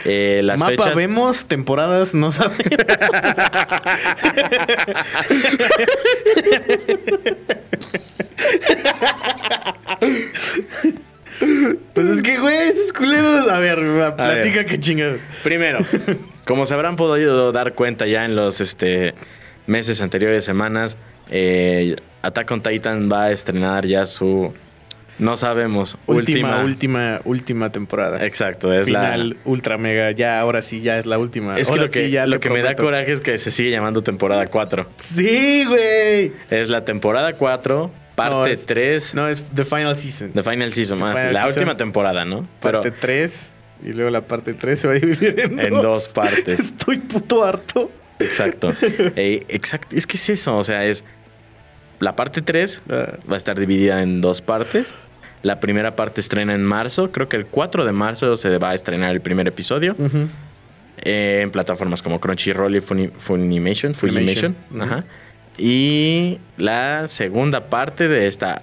[0.05, 0.95] eh, las Mapa fechas.
[0.95, 2.63] vemos, temporadas no sabemos.
[11.93, 13.47] pues es que, güey, esos culeros.
[13.47, 13.77] A ver,
[14.15, 14.65] platica ver.
[14.65, 15.21] qué chingados.
[15.43, 15.79] Primero,
[16.45, 19.13] como se habrán podido dar cuenta ya en los este,
[19.67, 20.97] meses anteriores, semanas,
[21.29, 24.53] eh, Attack on Titan va a estrenar ya su.
[25.19, 25.97] No sabemos.
[26.07, 26.63] Última, Última.
[26.63, 28.25] última, última temporada.
[28.25, 29.35] Exacto, es Final, la.
[29.45, 30.09] ultra mega.
[30.11, 31.53] Ya, ahora sí, ya es la última.
[31.53, 33.51] Es que Ahora lo que, sí, ya lo que me da coraje es que se
[33.51, 34.87] sigue llamando temporada 4.
[35.13, 36.33] Sí, güey.
[36.49, 40.31] Es la temporada 4, parte No, es- 3 No, es The Final Season.
[40.33, 40.99] The Final Season.
[40.99, 41.47] Más, la Season.
[41.49, 42.47] última temporada, ¿no?
[42.61, 43.53] Pero parte 3
[43.85, 46.59] y luego la parte 3 se va a dividir en, en dos partes.
[46.59, 47.91] Estoy puto harto.
[48.19, 48.73] Exacto.
[49.15, 49.95] Eh, exacto.
[49.95, 50.57] Es que es eso.
[50.57, 51.03] O sea, es.
[51.99, 54.93] La parte 3 Ah, va a estar dividida en dos partes.
[55.41, 57.11] La primera parte estrena en marzo.
[57.11, 59.95] Creo que el 4 de marzo se va a estrenar el primer episodio.
[61.05, 63.93] eh, en plataformas como Crunchyroll y Funi- Funimation.
[63.93, 64.55] Funimation.
[64.69, 64.81] Funimation.
[64.81, 65.03] Ajá.
[65.57, 68.61] Y la segunda parte de esta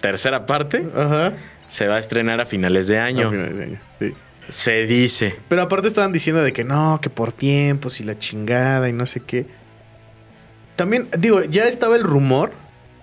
[0.00, 1.32] tercera parte Ajá.
[1.68, 3.28] se va a estrenar a finales de año.
[3.28, 4.14] A finales de año, sí.
[4.50, 5.36] Se dice.
[5.48, 9.06] Pero aparte estaban diciendo de que no, que por tiempos y la chingada y no
[9.06, 9.46] sé qué.
[10.76, 12.52] También, digo, ya estaba el rumor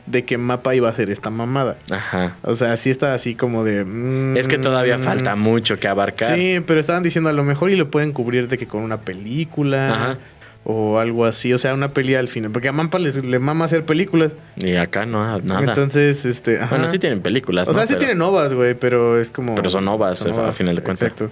[0.05, 1.77] de que Mapa iba a hacer esta mamada.
[1.89, 2.35] Ajá.
[2.43, 3.85] O sea, sí está así como de...
[3.85, 6.35] mm, Es que todavía falta mucho que abarcar.
[6.35, 8.97] Sí, pero estaban diciendo a lo mejor y lo pueden cubrir de que con una
[9.01, 10.17] película Ajá.
[10.63, 11.53] O algo así.
[11.53, 12.51] O sea, una peli al final.
[12.51, 14.35] Porque a les- le mama hacer películas.
[14.57, 15.61] Y acá no, nada.
[15.63, 16.59] Entonces, este...
[16.59, 16.69] ajá.
[16.75, 17.67] Bueno, sí tienen películas.
[17.67, 19.55] O sea, sí Pero- tienen ovas, güey, pero es como...
[19.55, 21.09] Pero son ovas, son a final de cuentas.
[21.09, 21.31] Exacto.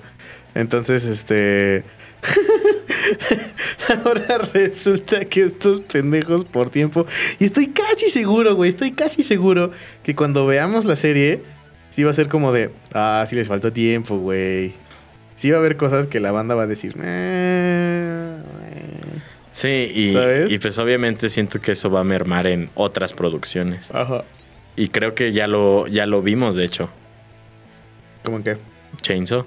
[0.55, 1.83] Entonces, este...
[4.05, 7.05] Ahora resulta que estos pendejos por tiempo...
[7.39, 9.71] Y estoy casi seguro, güey, estoy casi seguro
[10.03, 11.41] que cuando veamos la serie,
[11.89, 12.71] sí va a ser como de...
[12.93, 14.73] Ah, sí les falta tiempo, güey.
[15.35, 16.95] Sí va a haber cosas que la banda va a decir...
[17.01, 18.37] "Eh,
[18.73, 19.01] eh".
[19.51, 20.51] Sí, y, ¿Sabes?
[20.51, 23.89] y pues obviamente siento que eso va a mermar en otras producciones.
[23.93, 24.23] Ajá.
[24.75, 26.89] Y creo que ya lo, ya lo vimos, de hecho.
[28.23, 28.57] ¿Cómo que?
[29.01, 29.45] Chainsaw.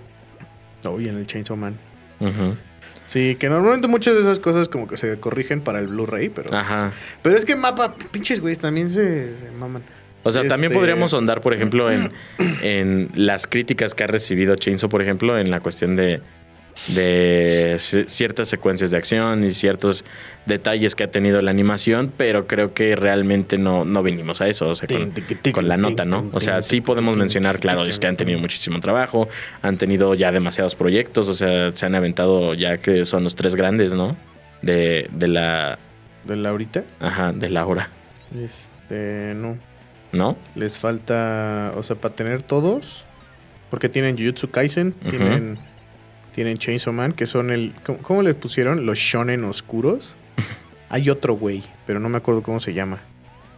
[0.85, 1.79] Uy, en el Chainsaw Man.
[2.21, 2.57] Ujú.
[3.07, 6.55] Sí, que normalmente muchas de esas cosas como que se corrigen para el Blu-ray, pero...
[6.55, 6.93] Ajá.
[7.23, 9.83] Pero es que mapa, pinches güeyes, también se, se maman.
[10.23, 12.13] O sea, también Este- podríamos ahondar, por ejemplo, en,
[12.63, 16.21] en las críticas que ha recibido Chainsaw, por ejemplo, en la cuestión de,
[16.89, 20.05] de ci- ciertas secuencias de acción y ciertos
[20.47, 24.69] detalles que ha tenido la animación, pero creo que realmente no, no venimos a eso,
[24.69, 25.13] o sea, con,
[25.53, 26.29] con la nota, ¿no?
[26.33, 29.29] O sea, sí podemos mencionar, claro, es que han tenido muchísimo trabajo,
[29.63, 33.55] han tenido ya demasiados proyectos, o sea, se han aventado ya que son los tres
[33.55, 34.17] grandes, ¿no?
[34.63, 35.79] De, de la...
[36.25, 36.83] ¿De la ahorita?
[37.01, 37.91] Ajá, de la hora,
[38.45, 39.57] Este, no.
[40.13, 40.37] ¿no?
[40.55, 43.05] Les falta, o sea, para tener todos,
[43.71, 45.59] porque tienen Jujutsu Kaisen, tienen,
[46.35, 48.87] tienen Chainsaw Man, que son el, ¿cómo, cómo le pusieron?
[48.87, 50.17] Los shonen oscuros.
[50.89, 52.99] Hay otro güey, pero no me acuerdo cómo se llama,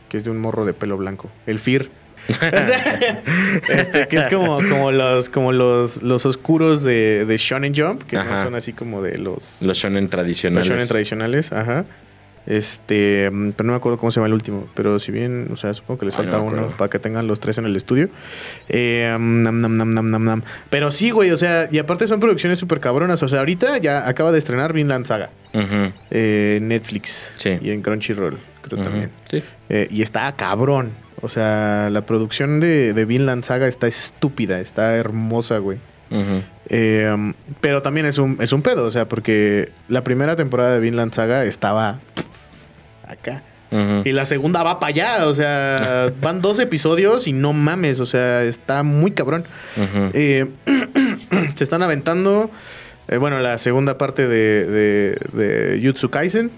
[0.08, 1.30] que es de un morro de pelo blanco.
[1.46, 1.90] El Fir.
[3.68, 8.16] este, que es como, como los, como los, los oscuros de, de Shonen Jump, que
[8.16, 10.66] no son así como de los, Los shonen los tradicionales.
[10.68, 11.84] shonen tradicionales, ajá.
[12.46, 14.66] Este, pero no me acuerdo cómo se llama el último.
[14.74, 17.26] Pero si bien, o sea, supongo que les Ay, no falta uno para que tengan
[17.26, 18.08] los tres en el estudio.
[18.68, 20.42] Eh, mm, nam, nam, nam, nam, nam, nam.
[20.70, 23.22] Pero sí, güey, o sea, y aparte son producciones súper cabronas.
[23.22, 25.30] O sea, ahorita ya acaba de estrenar Vinland Saga.
[26.10, 27.32] Eh, Netflix.
[27.36, 27.58] Sí.
[27.60, 29.10] Y en Crunchyroll, creo también.
[29.30, 29.42] Sí.
[29.68, 30.90] Eh, y está cabrón.
[31.22, 35.78] O sea, la producción de, de Vinland Saga está estúpida, está hermosa, güey.
[36.68, 40.80] Eh, pero también es un, es un pedo, o sea, porque la primera temporada de
[40.80, 42.26] Vinland Saga estaba pff,
[43.06, 43.42] acá.
[44.04, 48.04] Y la segunda va para allá, o sea, van dos episodios y no mames, o
[48.04, 49.46] sea, está muy cabrón.
[50.12, 50.46] Eh,
[51.54, 52.52] se están aventando,
[53.08, 56.52] eh, bueno, la segunda parte de, de, de Jutsu Kaisen.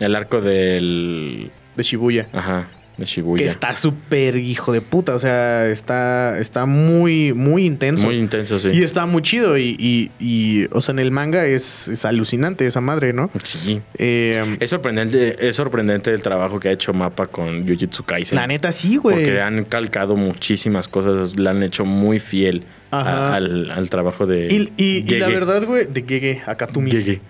[0.00, 1.52] El arco del.
[1.76, 2.26] de Shibuya.
[2.32, 2.68] Ajá.
[3.02, 3.42] De Shibuya.
[3.44, 8.06] Que está súper hijo de puta, o sea, está, está muy, muy intenso.
[8.06, 8.70] Muy intenso, sí.
[8.72, 12.66] Y está muy chido y, y, y, o sea, en el manga es, es alucinante
[12.66, 13.30] esa madre, ¿no?
[13.42, 13.80] Sí.
[13.98, 18.36] Eh, Es sorprendente, es sorprendente el trabajo que ha hecho Mapa con Jujutsu Kaisen.
[18.36, 19.16] la neta sí, güey.
[19.16, 24.48] Porque han calcado muchísimas cosas, la han hecho muy fiel a- al, al trabajo de.
[24.50, 26.90] Y, y- y la verdad, güey, de Gege, Akatumi.
[26.90, 27.20] Gege.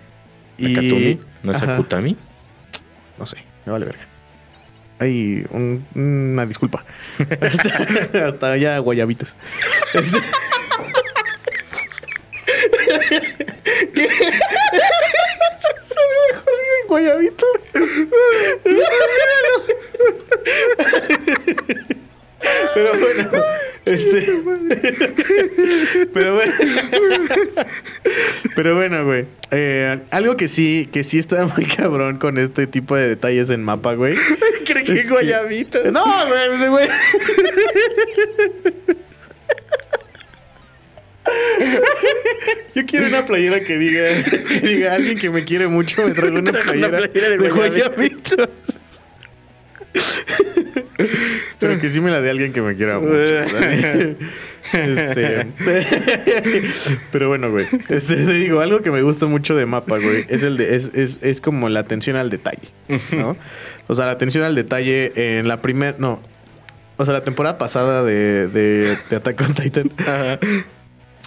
[0.59, 1.73] Akatumi, ¿no es Ajá.
[1.73, 2.15] Akutami?
[3.17, 4.07] No sé, me vale verga.
[5.03, 6.83] Hay un- una disculpa.
[7.41, 9.35] hasta, hasta allá, guayabitos.
[9.93, 10.17] Este-
[13.93, 14.07] ¿Qué?
[16.87, 17.49] Guayabitos.
[22.75, 23.29] Pero bueno,
[23.85, 24.41] este.
[26.13, 26.53] Pero bueno.
[28.55, 29.25] Pero bueno, güey.
[29.51, 33.63] Eh, algo que sí, que sí está muy cabrón con este tipo de detalles en
[33.63, 34.15] mapa, güey.
[34.83, 35.91] Creo que guayabitos.
[35.91, 36.87] No, güey, ese güey.
[42.75, 46.39] Yo quiero una playera que diga, que diga alguien que me quiere mucho, me traigo
[46.39, 48.49] una Traigo una playera, playera de de guayabitos".
[51.67, 53.13] Pero que sí me la dé alguien que me quiera mucho.
[54.73, 55.45] Este,
[57.11, 57.65] pero bueno, güey.
[57.89, 60.91] Este, te digo, algo que me gusta mucho de mapa, güey, es el de, es,
[60.95, 62.69] es, es como la atención al detalle.
[63.11, 63.35] ¿no?
[63.87, 65.97] O sea, la atención al detalle en la primera.
[65.99, 66.21] No.
[66.95, 69.91] O sea, la temporada pasada de, de, de Attack on Titan.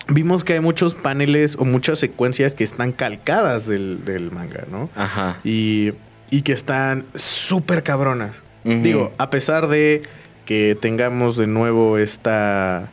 [0.09, 4.89] Vimos que hay muchos paneles o muchas secuencias que están calcadas del, del manga, ¿no?
[4.95, 5.41] Ajá.
[5.45, 5.93] y,
[6.31, 8.43] y que están súper cabronas.
[8.65, 10.03] Digo, a pesar de
[10.47, 12.89] que tengamos de nuevo esta...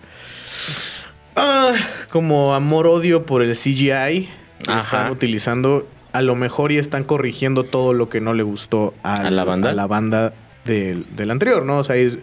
[1.35, 1.73] ah,
[2.09, 4.29] como amor-odio por el CGI
[4.61, 4.79] que Ajá.
[4.81, 9.25] están utilizando, a lo mejor y están corrigiendo todo lo que no le gustó al-
[9.27, 9.69] ¿A la banda?
[9.69, 10.33] a la banda
[10.65, 11.79] del, del anterior, ¿no?
[11.79, 12.19] O sea, es-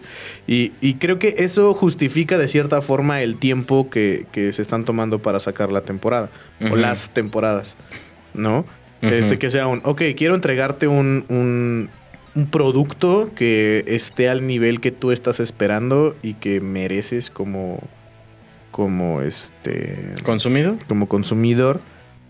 [0.47, 4.85] y, y creo que eso justifica de cierta forma el tiempo que, que se están
[4.85, 6.29] tomando para sacar la temporada
[6.71, 7.77] o las temporadas,
[8.33, 8.65] ¿no?
[9.01, 11.89] Este que sea un, ok, quiero entregarte un, un,
[12.35, 17.79] un producto que esté al nivel que tú estás esperando y que mereces como,
[18.71, 20.77] como este, ¿Consumido?
[20.87, 21.81] como consumidor.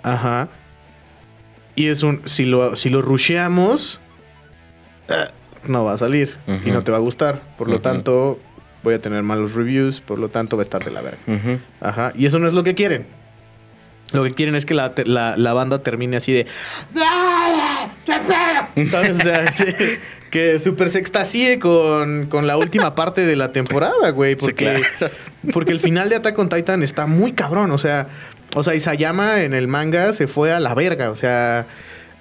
[0.03, 0.49] Ajá.
[1.75, 3.99] Y es un, si lo, si lo rusheamos,
[5.07, 5.29] eh,
[5.67, 6.35] no va a salir
[6.65, 7.41] y no te va a gustar.
[7.57, 8.39] Por lo tanto,
[8.83, 11.19] voy a tener malos reviews, por lo tanto va a estar de la verga.
[11.79, 12.11] Ajá.
[12.15, 13.05] Y eso no es lo que quieren.
[14.11, 16.45] Lo que quieren es que la, la- la banda termine así de.
[18.89, 19.19] ¿Sabes?
[19.19, 19.65] O sea, sí,
[20.29, 24.33] que súper se extasie con, con la última parte de la temporada, güey.
[24.33, 24.81] Sí, Porque,
[25.53, 27.71] porque el final de Attack on Titan está muy cabrón.
[27.71, 28.07] O sea,
[28.55, 31.09] o sea, Isayama en el manga se fue a la verga.
[31.11, 31.65] O sea.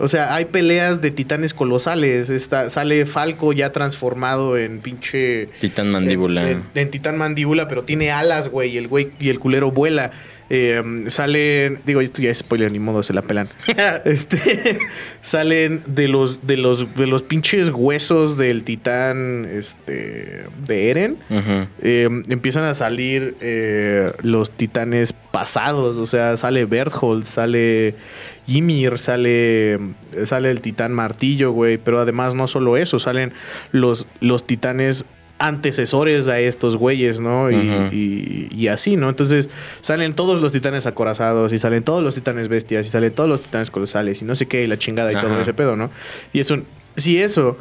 [0.02, 2.30] O sea, hay peleas de titanes colosales.
[2.30, 5.50] Está, sale Falco ya transformado en pinche.
[5.60, 6.40] Titán mandíbula.
[6.48, 8.70] En, en- en titán mandíbula, pero tiene alas, güey.
[8.70, 10.12] Y el güey y el culero vuela.
[10.50, 11.80] Eh, salen.
[11.86, 13.48] Digo, esto ya es spoiler, ni modo, se la pelan.
[14.04, 14.78] este.
[15.22, 16.92] salen de los, de los.
[16.94, 19.46] de los pinches huesos del titán.
[19.50, 20.44] Este.
[20.66, 21.18] de Eren.
[21.80, 25.96] Eh, empiezan a salir eh, los titanes pasados.
[25.98, 27.94] O sea, sale Berthold, sale
[28.48, 29.78] Ymir, sale,
[30.24, 31.78] sale el titán martillo, güey.
[31.78, 33.32] Pero además no solo eso, salen
[33.70, 35.06] los, los titanes
[35.40, 37.50] antecesores a estos güeyes, ¿no?
[37.50, 39.08] Y, y- y así, ¿no?
[39.08, 39.48] Entonces
[39.80, 43.40] salen todos los titanes acorazados y salen todos los titanes bestias y salen todos los
[43.42, 45.90] titanes colosales y no sé qué, y la chingada y todo ese pedo, ¿no?
[46.32, 46.64] Y es un...
[46.96, 47.56] Si eso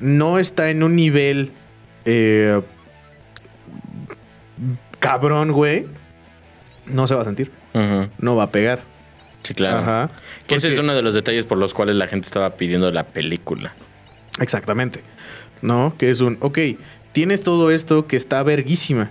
[0.00, 1.52] no está en un nivel...
[2.04, 2.60] eh,
[4.98, 5.86] cabrón, güey,
[6.86, 7.50] no se va a sentir.
[8.18, 8.82] No va a pegar.
[9.42, 9.78] Sí, claro.
[9.78, 10.10] Ajá.
[10.46, 13.04] Que ese es uno de los detalles por los cuales la gente estaba pidiendo la
[13.08, 13.74] película.
[14.40, 15.02] Exactamente.
[15.62, 15.94] ¿No?
[15.98, 16.58] Que es un, ok,
[17.12, 19.10] tienes todo esto que está verguísima.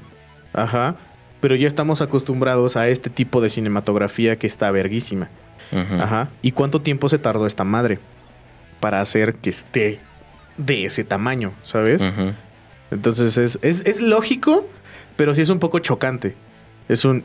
[0.53, 0.95] Ajá.
[1.39, 5.29] Pero ya estamos acostumbrados a este tipo de cinematografía que está verguísima.
[5.71, 6.29] Ajá.
[6.41, 7.99] ¿Y cuánto tiempo se tardó esta madre
[8.79, 9.99] para hacer que esté
[10.57, 12.11] de ese tamaño, ¿sabes?
[12.91, 14.67] Entonces es, es, es lógico,
[15.15, 16.35] pero sí es un poco chocante.
[16.89, 17.23] Es un...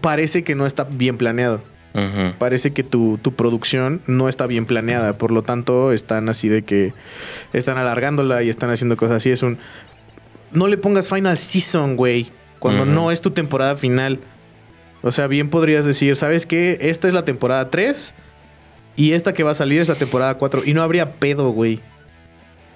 [0.00, 1.62] Parece que no está bien planeado.
[2.38, 5.16] Parece que tu, tu producción no está bien planeada.
[5.16, 6.92] Por lo tanto, están así de que
[7.52, 9.30] están alargándola y están haciendo cosas así.
[9.30, 9.58] Es un...
[10.50, 12.30] No le pongas final season, güey.
[12.58, 14.20] Cuando no es tu temporada final.
[15.02, 16.78] O sea, bien podrías decir, ¿sabes qué?
[16.80, 18.14] Esta es la temporada 3
[18.96, 20.62] y esta que va a salir es la temporada 4.
[20.64, 21.80] Y no habría pedo, güey.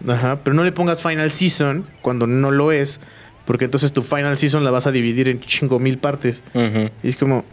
[0.07, 3.01] Ajá, pero no le pongas final season cuando no lo es.
[3.47, 6.43] Porque entonces tu final season la vas a dividir en chingo mil partes.
[7.03, 7.45] Y es como...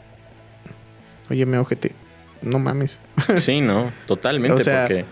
[1.29, 1.91] Oye, me ojete.
[2.41, 2.99] No mames.
[3.38, 5.05] Sí, no, totalmente, O sea- porque...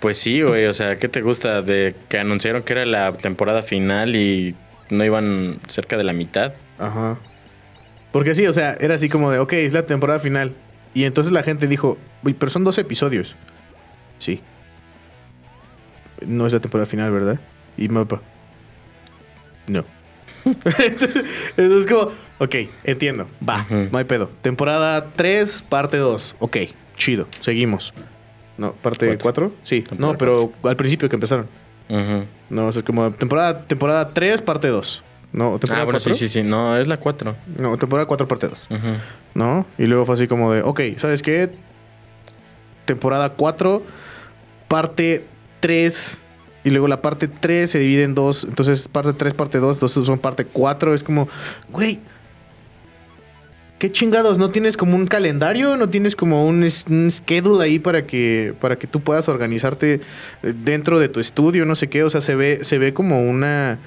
[0.00, 3.62] Pues sí, güey, o sea, ¿qué te gusta de que anunciaron que era la temporada
[3.62, 4.54] final y
[4.90, 6.52] no iban cerca de la mitad?
[6.78, 7.16] Ajá.
[8.12, 10.52] Porque sí, o sea, era así como de, ok, es la temporada final.
[10.92, 13.34] Y entonces la gente dijo, uy, pero son dos episodios.
[14.18, 14.42] Sí.
[16.26, 17.40] No es la temporada final, ¿verdad?
[17.78, 18.20] Y mapa.
[19.66, 19.86] No.
[20.44, 21.24] entonces
[21.56, 23.88] es como, ok, entiendo, va, Ujú.
[23.92, 24.30] no hay pedo.
[24.42, 26.36] Temporada 3, parte 2.
[26.38, 26.56] Ok,
[26.96, 27.92] chido, seguimos.
[28.56, 29.50] No, parte Cuatro.
[29.50, 29.52] 4.
[29.64, 31.46] Sí, Temporada no, pero al principio que empezaron.
[31.88, 32.24] Ujú.
[32.50, 35.02] No, o sea, es como temporada, temporada 3, parte 2.
[35.32, 36.18] No, temporada Ah, bueno, sí, 4?
[36.18, 36.42] sí, sí.
[36.44, 37.34] No, es la 4.
[37.58, 38.68] No, temporada 4, parte 2.
[39.34, 39.66] ¿No?
[39.78, 41.50] Y luego fue así como de, ok, ¿sabes qué?
[42.84, 43.82] Temporada 4,
[44.68, 45.24] parte
[45.60, 46.20] 3.
[46.64, 48.44] Y luego la parte 3 se divide en dos.
[48.44, 50.94] Entonces, parte 3, parte 2, entonces son parte 4.
[50.94, 51.28] Es como,
[51.70, 52.00] güey.
[53.78, 54.38] ¿Qué chingados?
[54.38, 55.76] ¿No tienes como un calendario?
[55.76, 56.64] ¿No tienes como un,
[57.10, 59.94] schedule ahí para que, para que tú puedas organizarte
[60.42, 61.66] eh, dentro de tu estudio?
[61.66, 62.04] No sé qué.
[62.04, 63.78] O sea, se ve, se ve como una,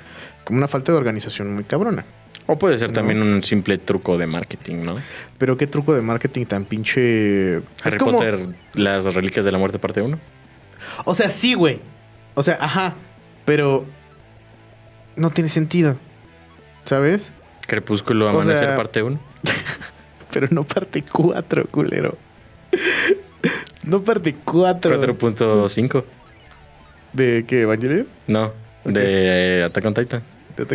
[0.43, 2.06] como una falta de organización muy cabrona.
[2.45, 2.93] O puede ser No.
[2.95, 4.95] también un simple truco de marketing, ¿no?
[5.38, 7.62] Pero qué truco de marketing tan pinche.
[7.84, 8.39] Harry como- Potter,
[8.73, 10.19] las reliquias de la muerte, parte 1.
[11.06, 11.80] O sea, sí, güey.
[12.36, 12.93] O sea, ajá.
[13.45, 13.86] Pero
[15.15, 15.97] no tiene sentido.
[16.86, 17.32] ¿Sabes?
[17.67, 19.19] Crepúsculo, O amanecer, sea- parte 1.
[20.32, 22.17] Pero no parte 4, culero.
[23.84, 25.02] No parte 4.
[25.02, 26.04] 4.5.
[27.13, 28.08] ¿De qué, Evangelion?
[28.28, 28.52] No,
[28.84, 30.23] de Attack on Titan.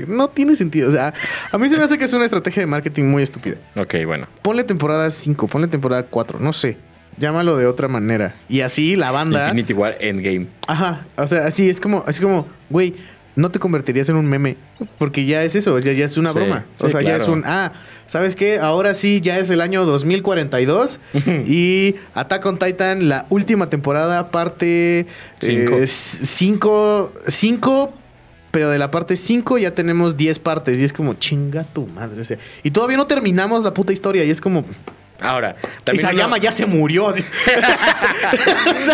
[0.06, 0.88] No tiene sentido.
[0.88, 1.12] O sea,
[1.50, 3.56] a mí se me hace que es una estrategia de marketing muy estúpida.
[3.76, 4.28] Ok, bueno.
[4.42, 6.76] Ponle temporada 5, ponle temporada 4, no sé.
[7.18, 8.36] Llámalo de otra manera.
[8.48, 9.44] Y así la banda.
[9.48, 10.46] Infinity War Endgame.
[10.66, 12.94] Ajá, o sea, así es como, así como, güey,
[13.34, 14.56] no te convertirías en un meme,
[14.98, 16.66] porque ya es eso, ya, ya es una Sí, broma.
[16.78, 17.72] o sí, sea, ya es un, ah,
[18.06, 18.58] ¿sabes qué?
[18.58, 21.00] Ahora sí, ya es el año 2042
[21.46, 25.06] y Attack on Titan, la última temporada, parte
[25.40, 25.76] Cinco.
[25.86, 27.92] 5, 5,
[28.50, 32.20] pero de la parte 5 ya tenemos 10 partes y es como, chinga tu madre,
[32.20, 34.64] o sea, y todavía no terminamos la puta historia y es como,
[35.22, 37.12] Ahora, también Sayama uno- ya se murió.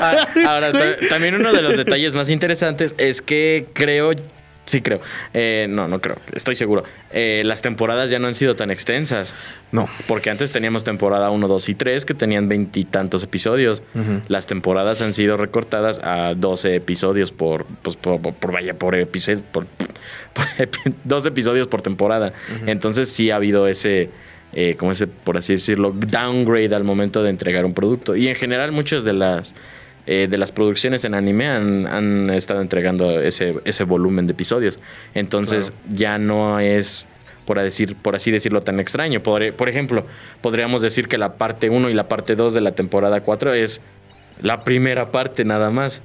[0.00, 0.72] Ah, Ahora,
[1.08, 4.12] también uno de los detalles más interesantes es que creo,
[4.64, 5.00] sí creo,
[5.34, 9.34] eh, no, no creo, estoy seguro, eh, las temporadas ya no han sido tan extensas.
[9.72, 9.88] No.
[10.06, 13.82] Porque antes teníamos temporada 1, 2 y 3 que tenían veintitantos episodios.
[14.28, 18.94] Las temporadas han sido recortadas a 12 episodios por, pues, por, por- por- vaya, por
[18.94, 19.66] episodio, por,
[20.34, 22.32] por epi- 12 episodios por temporada.
[22.66, 24.10] Entonces sí ha habido ese,
[24.52, 28.16] eh, como ese, por así decirlo, downgrade al momento de entregar un producto.
[28.16, 29.54] Y en general muchas de las,
[30.06, 34.78] eh, de las producciones en anime han, han estado entregando ese, ese volumen de episodios.
[35.14, 37.08] Entonces ya no es
[37.44, 39.22] por, decir, por así decirlo, tan extraño.
[39.22, 40.06] Por, por ejemplo,
[40.40, 43.80] podríamos decir que la parte 1 y la parte 2 de la temporada 4 es
[44.42, 46.02] la primera parte nada más.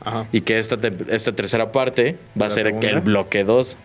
[0.00, 0.26] Ajá.
[0.32, 0.76] Y que esta,
[1.08, 2.90] esta tercera parte va a ¿La ser segunda?
[2.90, 3.76] el bloque 2.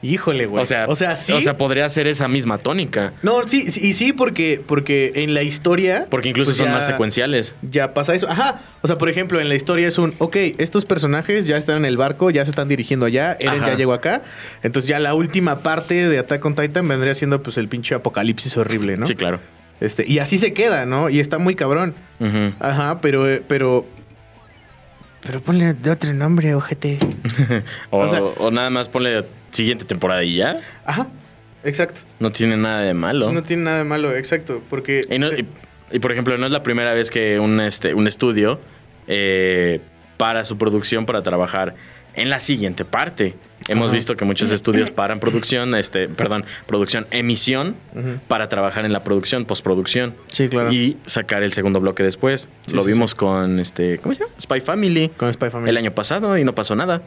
[0.00, 0.62] Híjole, güey.
[0.62, 1.32] O sea, o sea, sí.
[1.32, 3.12] O sea, podría ser esa misma tónica.
[3.22, 6.06] No, sí, sí, y sí, porque, porque en la historia.
[6.08, 7.56] Porque incluso pues son ya- más secuenciales.
[7.62, 8.28] Ya pasa eso.
[8.30, 8.60] Ajá.
[8.82, 11.84] O sea, por ejemplo, en la historia es un, ok, estos personajes ya están en
[11.84, 13.70] el barco, ya se están dirigiendo allá, Eren Ajá.
[13.72, 14.22] ya llegó acá.
[14.62, 18.56] Entonces ya la última parte de Attack on Titan vendría siendo pues el pinche apocalipsis
[18.56, 19.04] horrible, ¿no?
[19.04, 19.40] Sí, claro.
[19.80, 21.08] Este, y así se queda, ¿no?
[21.08, 21.94] Y está muy cabrón.
[22.20, 22.52] Ujú.
[22.60, 23.84] Ajá, pero, pero.
[25.24, 26.98] Pero ponle de otro nombre, ojete.
[27.90, 30.56] O, O sea- o nada más ponle siguiente temporada y ya.
[30.84, 31.08] Ajá.
[31.64, 32.02] Exacto.
[32.20, 33.32] No tiene nada de malo.
[33.32, 34.62] No tiene nada de malo, exacto.
[34.70, 35.00] Porque.
[35.10, 35.46] Y, no- y-
[35.90, 38.60] y, por ejemplo, no es la primera vez que un, este, un estudio
[39.06, 39.80] eh,
[40.18, 41.74] para su producción para trabajar
[42.18, 43.34] en la siguiente parte.
[43.68, 43.96] Hemos Ajá.
[43.96, 47.76] visto que muchos estudios paran producción, este, perdón, producción, emisión,
[48.26, 50.14] para trabajar en la producción, postproducción.
[50.28, 50.72] Sí, claro.
[50.72, 52.48] Y sacar el segundo bloque después.
[52.66, 54.32] Sí, Lo sí, vimos con este, ¿cómo se llama?
[54.40, 55.10] Spy Family.
[55.16, 55.68] Con Spy Family.
[55.70, 57.02] El año pasado y no pasó nada.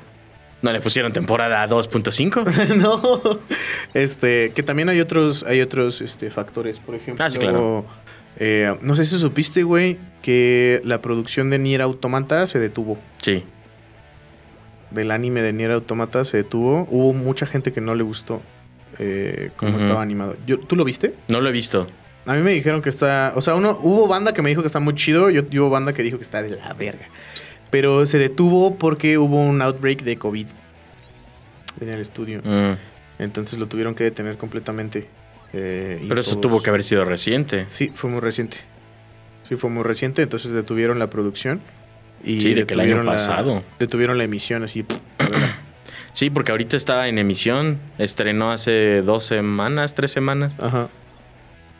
[0.61, 2.75] No le pusieron temporada 2.5.
[2.75, 3.39] no.
[3.95, 6.77] Este, que también hay otros, hay otros este, factores.
[6.79, 7.85] Por ejemplo, Ah, sí, claro.
[8.37, 12.99] eh, no sé si supiste, güey, que la producción de Nier Automata se detuvo.
[13.17, 13.43] Sí.
[14.91, 16.87] Del anime de Nier Automata se detuvo.
[16.91, 18.41] Hubo mucha gente que no le gustó
[18.99, 20.35] eh, cómo estaba animado.
[20.45, 21.15] Yo- ¿Tú lo viste?
[21.29, 21.87] No lo he visto.
[22.25, 23.33] A mí me dijeron que está.
[23.35, 25.29] O sea, uno, hubo banda que me dijo que está muy chido.
[25.29, 27.05] Yo hubo banda que dijo que está de la verga.
[27.71, 30.47] Pero se detuvo porque hubo un outbreak de COVID
[31.79, 32.41] en el estudio.
[32.43, 32.73] Mm.
[33.19, 35.07] Entonces lo tuvieron que detener completamente.
[35.53, 37.65] eh, Pero eso todos- tuvo que haber sido reciente.
[37.69, 38.57] Sí, fue muy reciente.
[39.43, 40.21] Sí, fue muy reciente.
[40.21, 41.61] Entonces detuvieron la producción.
[42.23, 43.63] Y Sí, de que el año la- pasado.
[43.79, 44.85] Detuvieron la emisión así.
[46.13, 47.79] Sí, porque ahorita está en emisión.
[47.97, 50.57] Estrenó hace dos semanas, tres semanas.
[50.59, 50.89] Ajá.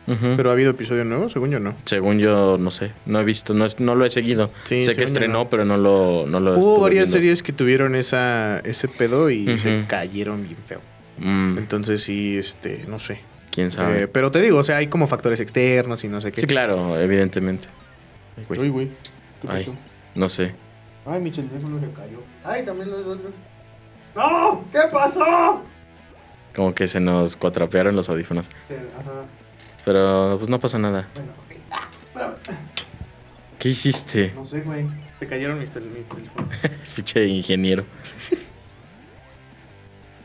[0.06, 1.76] Pero ha habido episodio nuevo, según yo no.
[1.84, 2.92] Según yo, no sé.
[3.06, 4.50] No he visto, no, lo he seguido.
[4.64, 5.50] Sí, sé que estrenó, no.
[5.50, 7.12] pero no lo, no lo Hubo varias viendo.
[7.18, 10.80] series que tuvieron esa, ese pedo y se cayeron bien feo.
[11.18, 13.20] Mm, Entonces sí, este, no sé.
[13.50, 14.04] ¿Quién sabe?
[14.04, 16.40] Eh, pero te digo, o sea, hay como factores externos y no sé qué.
[16.40, 17.68] sí, claro, evidentemente.
[18.38, 18.60] Ay, güey.
[18.62, 18.86] Uy, güey.
[19.42, 19.76] ¿Qué Ay, pasó?
[20.14, 20.54] No sé.
[21.06, 22.18] Ay, mi teléfono se cayó.
[22.44, 23.32] Ay, también los otros.
[24.14, 24.64] ¡No!
[24.70, 25.62] ¿Qué pasó?
[26.54, 28.48] Como que se nos cuatrapearon los audífonos.
[28.98, 29.24] Ajá.
[29.84, 31.08] Pero pues no pasa nada.
[31.14, 31.56] Bueno, ok.
[31.72, 32.34] Ah, espérame.
[33.58, 34.32] ¿Qué hiciste?
[34.34, 34.86] No sé, güey.
[35.18, 36.54] Se cayeron mis, tel- mis teléfonos.
[36.84, 37.84] Fiche ingeniero.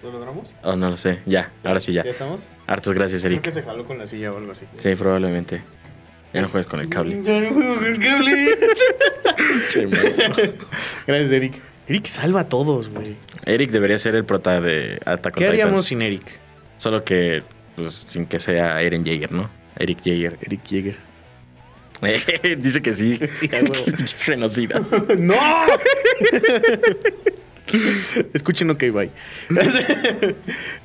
[0.03, 0.53] ¿Lo logramos?
[0.63, 1.21] Oh, no lo sé.
[1.25, 2.03] Ya, ahora sí ya.
[2.03, 2.47] ¿Ya estamos?
[2.67, 3.43] Hartas gracias, Creo Eric.
[3.43, 4.65] que se jaló con la silla o algo así.
[4.77, 5.61] Sí, probablemente.
[6.33, 7.21] Ya no juegues con el cable.
[7.23, 8.57] Ya no juego con el cable.
[11.07, 11.53] Gracias, Eric.
[11.87, 13.15] Eric salva a todos, güey.
[13.45, 15.67] Eric debería ser el prota de Attack on ¿Qué Titan.
[15.67, 16.23] haríamos sin Eric?
[16.77, 17.41] Solo que,
[17.75, 19.49] pues, sin que sea Eren Jaeger, ¿no?
[19.77, 20.37] Eric Jaeger.
[20.41, 20.97] Eric Jäger.
[22.59, 23.17] Dice que sí.
[23.35, 23.49] Sí,
[24.19, 24.81] Genocida.
[25.17, 25.35] ¡No!
[28.33, 29.11] Escuchen OK, bye.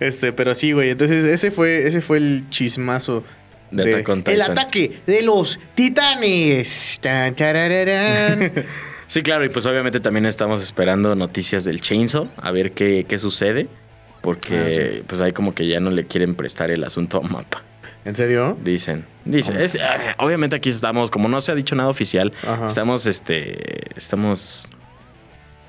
[0.00, 0.90] Este, pero sí, güey.
[0.90, 3.24] Entonces, ese fue, ese fue el chismazo.
[3.72, 7.00] De Attack on el ataque de los titanes.
[9.08, 13.18] Sí, claro, y pues obviamente también estamos esperando noticias del Chainsaw, a ver qué, qué
[13.18, 13.68] sucede.
[14.22, 15.02] Porque Ah, sí.
[15.06, 17.62] pues ahí como que ya no le quieren prestar el asunto a Mapa.
[18.06, 18.56] ¿En serio?
[18.64, 19.04] Dicen.
[19.26, 19.60] Dicen.
[19.60, 22.64] Es- ah, obviamente aquí estamos, como no se ha dicho nada oficial, Ajá.
[22.66, 23.90] estamos este.
[23.98, 24.66] Estamos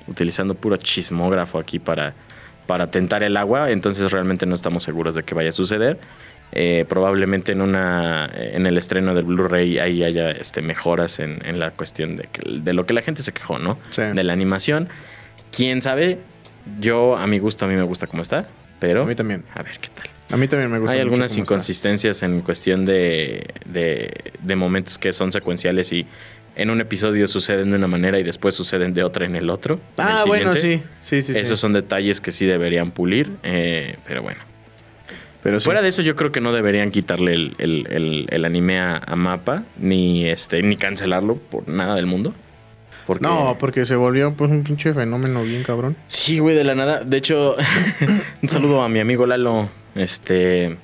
[0.06, 2.14] utilizando puro chismógrafo aquí para,
[2.66, 3.70] para tentar el agua.
[3.70, 5.98] Entonces realmente no estamos seguros de que vaya a suceder.
[6.52, 8.30] Eh, probablemente en una.
[8.32, 12.42] en el estreno del Blu-ray ahí haya este, mejoras en, en la cuestión de, que-
[12.60, 13.78] de lo que la gente se quejó, ¿no?
[13.90, 14.02] Sí.
[14.02, 14.88] De la animación.
[15.50, 16.18] Quién sabe.
[16.80, 18.46] Yo, a mi gusto, a mí me gusta cómo está.
[18.78, 19.02] Pero.
[19.02, 19.42] A mí también.
[19.54, 20.06] A ver qué tal.
[20.30, 20.92] A mí también me gusta.
[20.92, 21.52] Hay mucho algunas cómo está.
[21.54, 26.06] inconsistencias en cuestión de, de, de momentos que son secuenciales y
[26.56, 29.74] en un episodio suceden de una manera y después suceden de otra en el otro.
[29.74, 30.54] en Ah, el bueno.
[30.54, 31.36] Sí, sí, sí.
[31.36, 34.40] Esos son detalles que sí deberían pulir, eh, pero bueno.
[35.44, 35.64] Pero sí.
[35.66, 38.96] Fuera de eso, yo creo que no deberían quitarle el, el- el- el anime a,
[38.96, 42.34] a Mapa, ni este, ni cancelarlo por nada del mundo.
[43.06, 43.22] Porque...
[43.28, 45.94] No, porque se volvió pues un pinche fenómeno bien cabrón.
[46.06, 47.04] Sí, güey, de la nada.
[47.04, 47.54] De hecho,
[48.42, 49.68] un saludo a mi amigo Lalo.
[49.94, 50.78] Este.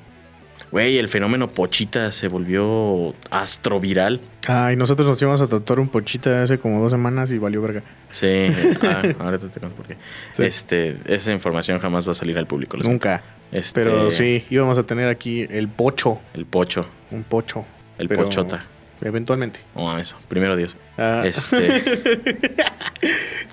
[0.71, 4.21] Güey, el fenómeno Pochita se volvió astroviral.
[4.47, 7.83] Ay, nosotros nos íbamos a tatuar un pochita hace como dos semanas y valió verga.
[8.11, 8.27] Sí,
[8.83, 9.97] ah, ahora te tengo por qué.
[10.33, 10.45] Sí.
[10.45, 12.77] Este, esa información jamás va a salir al público.
[12.77, 13.21] Nunca.
[13.53, 16.21] Este, Pero sí, íbamos a tener aquí el pocho.
[16.35, 17.65] El pocho, Un pocho.
[17.99, 18.65] el pochota.
[19.03, 19.61] Eventualmente.
[19.75, 20.17] Oh, eso.
[20.29, 20.77] Primero Dios.
[20.99, 21.83] Ah, Este,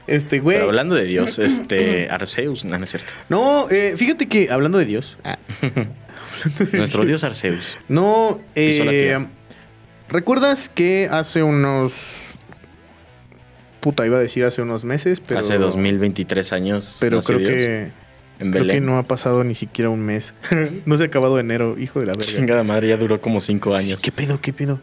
[0.07, 0.57] este, güey.
[0.57, 3.11] pero hablando de Dios, este, Arceus, no, no es cierto.
[3.29, 5.17] No, eh, fíjate que hablando de Dios.
[5.23, 5.37] ah,
[6.73, 7.77] Nuestro Dios Arceus.
[7.87, 9.25] no, eh.
[10.09, 12.35] ¿recuerdas que hace unos.
[13.79, 15.39] Puta, iba a decir hace unos meses, pero.
[15.39, 16.97] Hace 2023 años.
[16.99, 17.91] Pero creo Dios que.
[18.39, 20.33] En Creo que no ha pasado ni siquiera un mes.
[20.85, 22.25] no se ha acabado enero, hijo de la verga.
[22.25, 24.01] Chingada madre, ya duró como cinco años.
[24.01, 24.39] ¿Qué pedo?
[24.41, 24.79] ¿Qué pedo?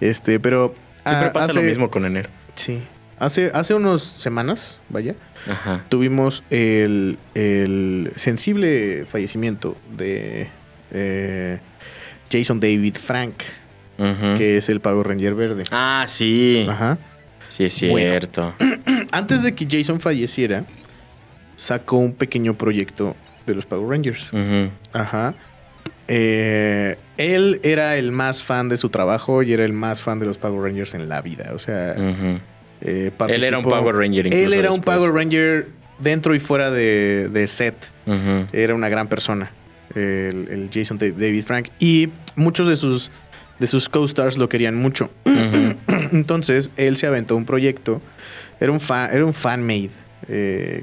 [0.00, 0.74] Este, pero.
[1.06, 2.28] Siempre ah, pasa hace- lo mismo con enero.
[2.54, 2.82] Sí.
[3.18, 5.16] Hace, hace unas semanas, vaya,
[5.50, 5.84] Ajá.
[5.88, 10.50] tuvimos el, el sensible fallecimiento de
[10.92, 11.58] eh,
[12.30, 13.34] Jason David Frank,
[14.36, 15.64] que es el Pago Ranger verde.
[15.72, 16.64] Ah, sí.
[16.68, 16.96] Ajá.
[17.48, 17.96] Sí, es Bueno.
[18.10, 18.54] cierto.
[19.12, 20.64] Antes de que Jason falleciera,
[21.58, 24.30] sacó un pequeño proyecto de los Power Rangers.
[24.92, 25.34] Ajá.
[26.06, 30.26] Eh, él era el más fan de su trabajo y era el más fan de
[30.26, 31.50] los Power Rangers en la vida.
[31.54, 31.94] O sea,
[32.80, 34.80] eh, Él era un Power Ranger incluso Él era un.
[34.80, 37.74] Power Ranger dentro y fuera de, de set.
[38.52, 39.50] Era una gran persona.
[39.94, 41.68] El, el Jason Da- David Frank.
[41.78, 43.10] Y muchos de sus,
[43.58, 45.10] de sus co-stars lo querían mucho.
[46.12, 48.00] Entonces, él se aventó un proyecto.
[48.60, 49.90] Era un, fa- era un fan-made.
[50.28, 50.82] eh,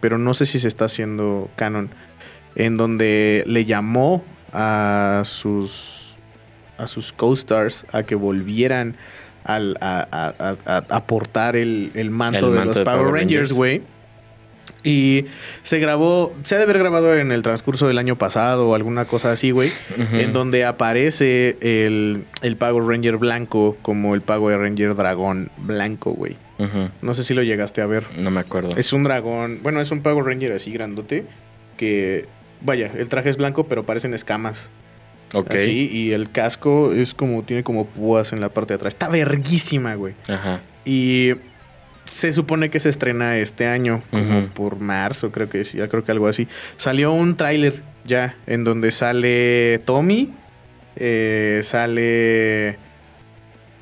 [0.00, 1.90] pero no sé si se está haciendo canon.
[2.56, 6.16] En donde le llamó a sus,
[6.78, 8.96] a sus co-stars a que volvieran
[9.44, 12.98] al- a, a- a- a- a portar el, el manto El de los de Power,
[13.02, 13.82] Power Rangers, güey.
[14.82, 15.26] Y
[15.62, 19.04] se grabó, se ha de haber grabado en el transcurso del año pasado o alguna
[19.04, 19.70] cosa así, güey.
[20.12, 26.36] En donde aparece el, el Power Ranger blanco como el Power Ranger dragón blanco, güey.
[27.02, 28.04] No sé si lo llegaste a ver.
[28.16, 28.70] No me acuerdo.
[28.76, 31.24] Es un dragón, bueno, es un Power Ranger así grandote
[31.76, 32.26] que,
[32.60, 34.70] vaya, el traje es blanco pero parecen escamas.
[35.32, 35.54] ok.
[35.54, 38.94] Así, y el casco es como, tiene como púas en la parte de atrás.
[38.94, 40.14] Está verguísima, güey.
[40.28, 40.60] Ajá.
[40.84, 41.32] Y
[42.04, 46.04] se supone que se estrena este año, como por marzo, creo que sí, ya creo
[46.04, 46.48] que algo así.
[46.76, 50.32] Salió un tráiler ya, en donde sale Tommy,
[50.96, 52.78] eh, sale...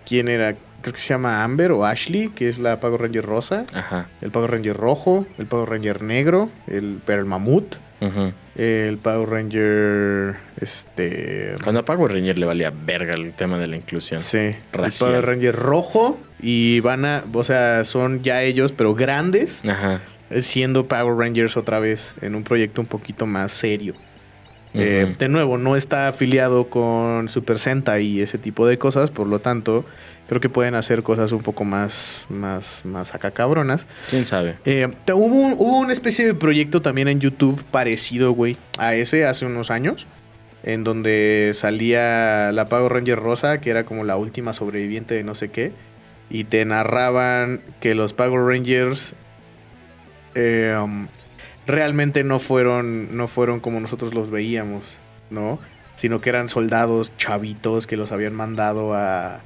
[0.04, 0.56] ¿Quién era?
[0.80, 3.66] Creo que se llama Amber o Ashley, que es la Power Ranger rosa.
[3.74, 4.08] Ajá.
[4.20, 8.32] El Power Ranger rojo, el Power Ranger negro, el, pero el mamut, Ujú.
[8.56, 10.36] el Power Ranger...
[10.60, 11.56] Este...
[11.64, 14.20] Cuando a Power Ranger le valía verga el tema de la inclusión.
[14.20, 15.10] Sí, el Racial.
[15.10, 20.00] Power Ranger rojo y van a, o sea, son ya ellos, pero grandes, Ajá.
[20.38, 23.94] siendo Power Rangers otra vez en un proyecto un poquito más serio.
[24.74, 29.26] Eh, de nuevo, no está afiliado con Super Sentai y ese tipo de cosas, por
[29.26, 29.84] lo tanto,
[30.28, 33.86] creo que pueden hacer cosas un poco más, más, más acá cabronas.
[34.10, 34.56] ¿Quién sabe?
[34.66, 39.26] Eh, hubo, un- hubo una especie de proyecto también en YouTube parecido, güey, a ese
[39.26, 40.06] hace unos años,
[40.64, 45.34] en donde salía la Power Ranger Rosa, que era como la última sobreviviente de no
[45.34, 45.72] sé qué,
[46.30, 49.14] y te narraban que los Power Rangers
[50.34, 51.08] eh, um,
[51.68, 54.98] realmente no fueron, no fueron como nosotros los veíamos,
[55.30, 55.60] ¿no?
[55.94, 59.42] Sino que eran soldados chavitos que los habían mandado a,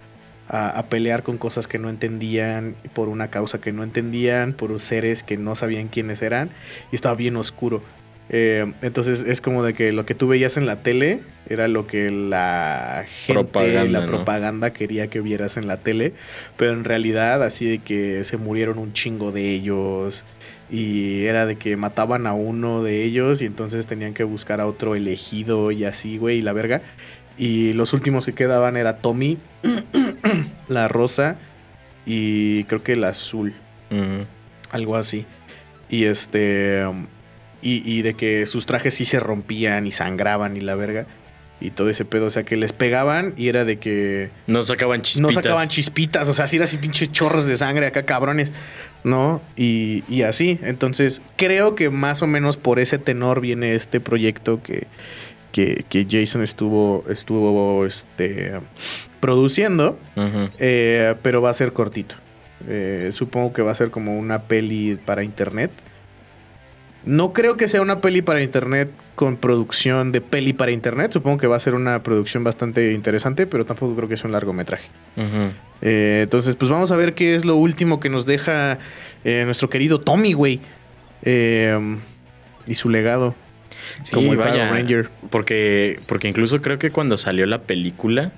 [0.49, 4.79] a, a pelear con cosas que no entendían, por una causa que no entendían, por
[4.81, 6.51] seres que no sabían quiénes eran,
[6.93, 7.83] y estaba bien oscuro.
[8.29, 11.87] Eh, entonces es como de que lo que tú veías en la tele era lo
[11.87, 14.07] que la gente, Propaganda, la ¿no?
[14.07, 16.15] propaganda quería que vieras en la tele,
[16.57, 20.25] pero en realidad así de que se murieron un chingo de ellos
[20.73, 24.67] y era de que mataban a uno de ellos y entonces tenían que buscar a
[24.67, 26.81] otro elegido y así, güey, y la verga.
[27.37, 29.39] Y los últimos que quedaban era Tommy,
[30.69, 31.37] la rosa
[32.07, 33.55] y creo que el azul,
[33.91, 34.27] Ujú.
[34.71, 35.27] algo así.
[35.89, 36.85] Y este
[37.61, 41.07] y, y de que sus trajes sí se rompían y sangraban y la verga.
[41.61, 44.99] Y todo ese pedo, o sea, que les pegaban y era de que No sacaban
[44.99, 45.35] no chispitas.
[45.35, 48.53] sacaban chispitas, o sea, así era así pinches chorros de sangre acá, cabrones,
[49.05, 49.41] ¿no?
[49.57, 54.63] Y, y así, entonces creo que más o menos por ese tenor viene este proyecto
[54.63, 54.87] que,
[55.53, 58.61] que, que Jason estuvo, estuvo este,
[59.21, 59.99] produciendo,
[60.59, 62.17] eh, pero va a ser cortito.
[62.69, 65.71] Eh, supongo que va a ser como una peli para internet.
[67.05, 71.13] No creo que sea una peli para internet con producción de peli para internet.
[71.13, 74.33] Supongo que va a ser una producción bastante interesante, pero tampoco creo que sea un
[74.33, 74.89] largometraje.
[75.81, 78.79] Eh, entonces, pues vamos a ver qué es lo último que nos deja
[79.25, 80.61] eh, nuestro querido Tommy, güey.
[81.23, 81.99] Eh,
[82.67, 83.35] y su legado.
[84.05, 85.11] Sí, como el vaya, Ranger.
[85.31, 88.33] Porque, porque incluso creo que cuando salió la película,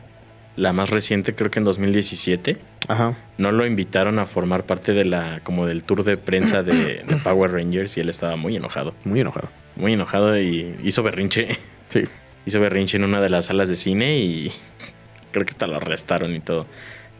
[0.57, 2.57] la más reciente, creo que en 2017,
[2.89, 3.17] Ajá.
[3.39, 7.17] no lo invitaron a formar parte de la, como del tour de prensa de, de
[7.23, 8.95] Power Rangers y él estaba muy enojado.
[9.05, 9.49] Muy enojado.
[9.77, 11.49] Muy enojado y hizo berrinche.
[11.89, 12.05] Sí.
[12.47, 14.53] Hizo berrinche en una de las salas de cine y
[15.33, 16.67] creo que hasta lo arrestaron y todo.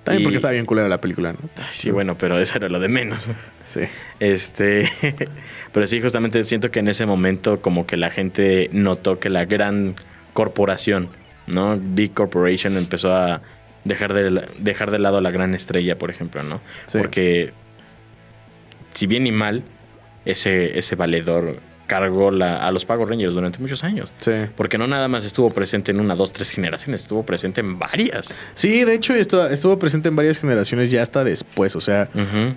[0.05, 1.39] También Y- porque estaba bien culera la película, ¿no?
[1.57, 3.31] Ay, sí, bueno, pero eso era lo de menos.
[3.65, 3.81] Sí.
[4.21, 4.85] Este,
[5.73, 9.45] pero sí, justamente siento que en ese momento como que la gente notó que la
[9.47, 9.95] gran
[10.35, 11.09] corporación,
[11.47, 11.77] ¿no?
[11.81, 13.41] Big Corporation empezó a
[13.85, 16.61] dejar de, dejar de lado a la gran estrella, por ejemplo, ¿no?
[16.87, 16.99] Sí.
[16.99, 17.53] Porque
[18.95, 19.63] si bien y mal,
[20.25, 24.15] ese, ese valedor cargó la- a los Power Rangers durante muchos años.
[24.17, 24.33] Sí.
[24.57, 28.35] Porque no nada más estuvo presente en una, dos, tres generaciones, estuvo presente en varias.
[28.55, 31.77] Sí, de hecho estuvo, estuvo presente en varias generaciones ya hasta después.
[31.77, 32.09] O sea,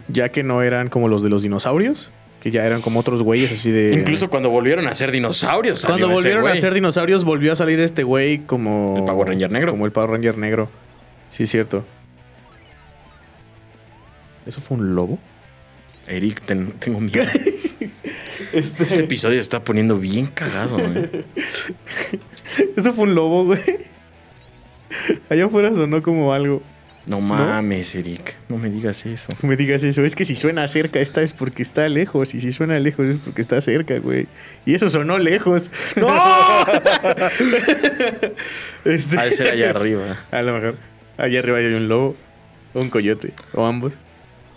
[0.08, 2.10] ya que no eran como los de los dinosaurios,
[2.42, 3.94] que ya eran como otros güeyes así de.
[3.94, 5.86] Incluso cuando volvieron a ser dinosaurios.
[5.86, 6.62] cuando volvieron a güey.
[6.62, 8.96] ser dinosaurios, volvió a salir este güey como.
[8.98, 9.72] El Power Ranger negro.
[9.72, 10.70] Como el Power Ranger negro.
[11.30, 11.84] Sí, es cierto.
[14.46, 15.20] ¿Eso fue un lobo?
[16.08, 17.26] Eric, ten- tengo miedo.
[18.54, 21.26] Este episodio se está poniendo bien cagado, eh.
[22.78, 23.60] Eso fue un lobo, güey.
[25.30, 26.62] Allá afuera sonó como algo.
[27.08, 28.36] No mames, Eric.
[28.50, 29.30] No me digas eso.
[29.42, 30.04] No me digas eso.
[30.04, 32.36] Es que si suena cerca, esta es porque está lejos.
[32.36, 34.28] Y si suena lejos, es porque está cerca, güey.
[34.66, 35.72] Y eso sonó lejos.
[35.96, 36.08] ¡No!
[38.84, 40.18] este, de ser allá arriba.
[40.32, 40.76] A lo mejor.
[41.18, 42.18] Allá arriba hay un lobo.
[42.74, 43.32] O un coyote.
[43.54, 43.98] O ambos.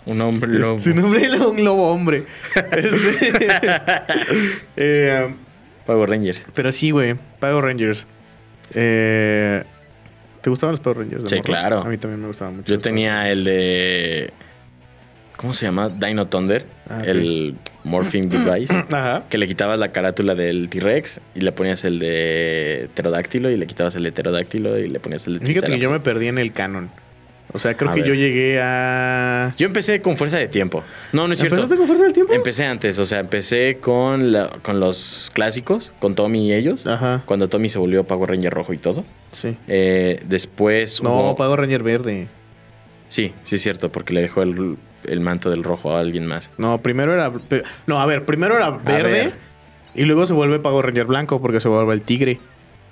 [0.05, 0.77] Un hombre lobo.
[0.77, 2.25] Su nombre era un lobo hombre.
[2.55, 3.47] Este,
[4.75, 5.35] eh, um,
[5.85, 6.43] Power Rangers.
[6.53, 7.15] pero sí, güey.
[7.39, 8.05] Power Rangers.
[8.73, 9.63] Eh,
[10.41, 11.23] ¿Te gustaban los Power Rangers?
[11.23, 11.43] de Sí, morro?
[11.45, 11.79] claro.
[11.81, 12.73] A mí también me gustaban mucho.
[12.73, 14.31] Yo tenía el de.
[15.37, 15.89] ¿Cómo se llama?
[15.89, 16.65] Dino Thunder.
[16.89, 17.01] Ah.
[17.05, 18.73] El Morphing Device.
[18.91, 19.23] Ajá.
[19.29, 23.65] que le quitabas la carátula del T-Rex y le ponías el de pterodáctilo y le
[23.65, 26.37] quitabas el de pterodáctilo y le ponías el de Fíjate que yo me perdí en
[26.37, 26.89] el canon.
[27.53, 28.09] O sea, creo A que ver.
[28.09, 29.53] yo llegué a.
[29.57, 30.83] Yo empecé con fuerza de tiempo.
[31.11, 31.55] No, no es cierto.
[31.55, 32.33] ¿Empezaste con fuerza del tiempo?
[32.33, 36.87] Empecé antes, o sea, empecé con, la- con los clásicos, con Tommy y ellos.
[36.87, 37.23] Ajá.
[37.25, 39.03] Cuando Tommy se volvió Power Ranger rojo y todo.
[39.31, 39.57] Sí.
[39.67, 42.27] Eh, después No, hubo- Power Ranger verde.
[43.09, 46.49] Sí, sí es cierto, porque le dejó el, el manto del rojo a alguien más.
[46.57, 47.31] No, primero era.
[47.85, 49.11] No, a ver, primero era verde.
[49.11, 49.33] ver.
[49.93, 52.39] Y luego se vuelve Power Ranger blanco porque se vuelve el tigre.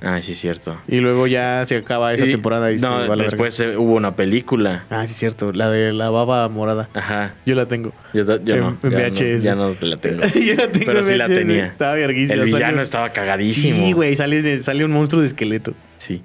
[0.02, 0.80] Ah, sí es cierto.
[0.88, 3.96] Y luego ya se acaba esa Y- temporada y se no, va después eh, hubo
[3.96, 4.86] una película.
[4.90, 5.52] Ah, sí, es cierto.
[5.52, 6.88] La de la baba morada.
[6.94, 7.34] Ajá.
[7.46, 7.92] Yo la tengo.
[8.14, 9.44] Yo, yo En- no, en ya no, VHS.
[9.44, 10.22] ya no la tengo.
[10.36, 11.34] Yo la tengo Pero sí la VHS.
[11.36, 11.66] tenía.
[11.66, 12.34] Estaba verguísima.
[12.36, 13.76] El villano Salió- estaba cagadísimo.
[13.76, 14.16] Sí, güey.
[14.16, 15.74] Sale, sale un monstruo de esqueleto.
[15.98, 16.22] Sí.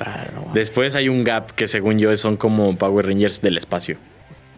[0.00, 0.50] Ah, no.
[0.54, 3.96] Después hay un gap que según yo son como Power Rangers del espacio.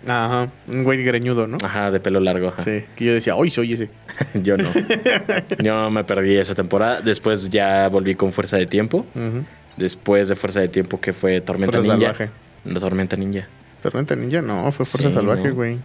[0.06, 0.48] Ajá.
[0.72, 1.56] Un güey greñudo, ¿no?
[1.62, 2.48] Ajá, de pelo largo.
[2.48, 2.62] ajá.
[2.62, 2.84] Sí.
[2.94, 3.90] Que yo decía, hoy soy ese.
[4.34, 4.70] Yo no.
[5.62, 7.00] Yo me perdí esa temporada.
[7.00, 9.04] Después ya volví con Fuerza de Tiempo.
[9.76, 12.12] Después de Fuerza de Tiempo, que fue Tormenta Fuerza Ninja.
[12.14, 12.30] Salvaje.
[12.64, 13.46] La Tormenta Ninja.
[13.82, 15.54] Tormenta Ninja, no, fue Fuerza Sí, Salvaje, no.
[15.54, 15.78] güey.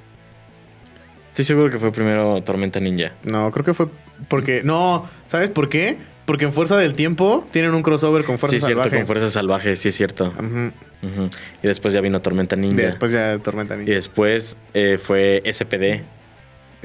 [1.30, 3.12] Estoy seguro que fue primero Tormenta Ninja.
[3.24, 3.88] No, creo que fue
[4.28, 4.62] porque.
[4.64, 5.98] No, ¿sabes por qué?
[6.26, 8.98] Porque en Fuerza del Tiempo tienen un crossover con Fuerza sí, es cierto, Salvaje.
[8.98, 10.34] con Fuerza Salvaje, sí es cierto.
[10.38, 10.72] Ujú.
[11.04, 11.30] Ujú.
[11.64, 12.84] Y después ya vino Tormenta Ninja.
[12.84, 13.94] Después ya Tormenta Y Ninja.
[13.94, 16.04] después eh, fue SPD,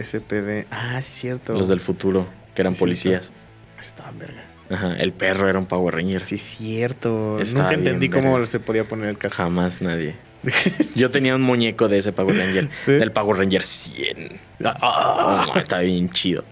[0.03, 0.67] SPD.
[0.71, 1.53] Ah, sí, cierto.
[1.55, 3.33] los del futuro, que eran Sí, policías.
[3.79, 4.43] Estaban verga.
[4.69, 6.21] Ajá, el perro era un Power Ranger.
[6.21, 7.39] Sí, cierto.
[7.39, 9.37] Está Nunca entendí cómo se podía poner el casco.
[9.37, 10.17] Jamás nadie.
[10.97, 12.93] Yo tenía un muñeco de ese Power Ranger, ¿Sí?
[12.93, 14.41] del Power Ranger 100.
[14.65, 16.43] Ah, no, está bien chido.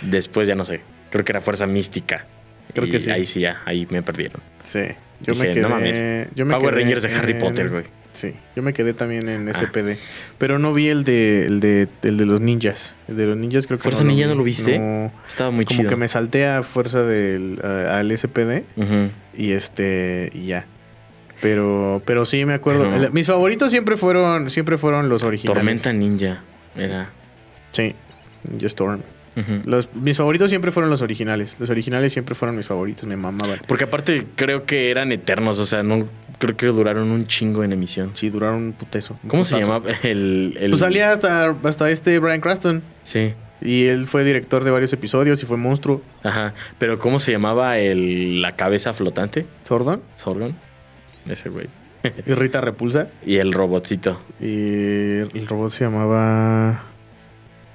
[0.00, 0.80] Después ya no sé.
[1.10, 2.26] Creo que era Fuerza Mística.
[2.72, 3.10] Creo Y que sí.
[3.10, 4.40] Ahí sí, ya, ahí me perdieron.
[4.62, 4.80] Sí.
[5.22, 5.62] Yo Dije, me quedé.
[5.62, 6.28] no mames.
[6.34, 7.84] Yo me Power quedé Rangers de Harry en- Potter, güey.
[8.12, 9.52] Sí, yo me quedé también en Ah.
[9.52, 9.96] SPD.
[10.38, 12.96] Pero no vi el de, el de, el de los ninjas.
[13.06, 14.78] El de los ninjas creo que ¿Fuerza Ninja no lo viste?
[14.80, 15.12] No.
[15.28, 15.90] Estaba muy como chido.
[15.90, 19.10] que me salté a fuerza del, a- al SPD Ujú.
[19.34, 20.66] y este y ya.
[21.40, 22.88] Pero, pero sí me acuerdo.
[23.12, 25.54] Mis favoritos siempre fueron, siempre fueron los originales.
[25.58, 26.42] Tormenta Ninja.
[26.76, 27.10] Era.
[27.72, 27.94] Sí.
[28.50, 29.02] Ninja Storm.
[29.64, 31.56] Los, mis favoritos siempre fueron los originales.
[31.58, 33.06] Los originales siempre fueron mis favoritos.
[33.06, 33.60] Me mamaban.
[33.66, 36.06] Porque aparte creo que eran eternos, o sea, no
[36.38, 38.10] creo que duraron un chingo en emisión.
[38.14, 39.18] Sí, duraron un putezo.
[39.22, 42.82] un ¿Cómo se llamaba el, el- Pues salía hasta, hasta este Brian Cranston.
[43.02, 43.34] Sí.
[43.62, 46.02] Y él fue director de varios episodios y fue monstruo.
[46.22, 46.54] Ajá.
[46.78, 49.46] Pero ¿cómo se llamaba el la cabeza flotante?
[49.62, 50.00] Sordon.
[50.16, 50.54] Sorgon.
[51.26, 51.66] Ese güey.
[52.26, 53.08] Y Rita Repulsa.
[53.26, 54.18] Y el robotcito.
[54.40, 54.46] Y
[55.18, 56.84] el robot se llamaba.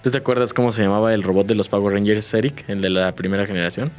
[0.05, 2.63] ¿Tú te acuerdas cómo se llamaba el robot de los Power Rangers, Eric?
[2.67, 3.91] El de la primera generación.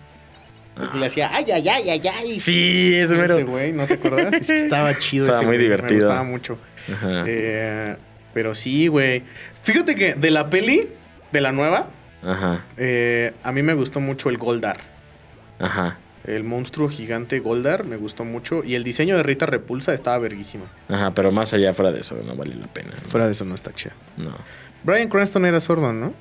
[0.80, 2.38] El que le hacía ay, ay, ay, ay, ay.
[2.38, 4.32] Sí, ese Ese güey, ¿no te acuerdas?
[4.34, 5.98] Es que estaba chido Estaba ese muy güey, divertido.
[5.98, 6.58] Me gustaba mucho.
[6.92, 7.24] Ajá.
[7.26, 7.96] Eh,
[8.32, 9.24] pero sí, güey.
[9.64, 10.86] Fíjate que de la peli,
[11.32, 11.88] de la nueva,
[12.22, 12.64] Ajá.
[12.76, 14.76] eh, a mí me gustó mucho el Goldar.
[15.58, 15.98] Ajá.
[16.26, 18.64] El monstruo gigante Goldar me gustó mucho.
[18.64, 20.64] Y el diseño de Rita Repulsa estaba verguísima.
[20.88, 21.12] Ajá.
[21.14, 22.90] Pero más allá fuera de eso, no vale la pena.
[23.06, 23.94] Fuera de eso no está chido.
[24.16, 24.32] No.
[24.82, 26.12] Brian Cranston era sordo, ¿no?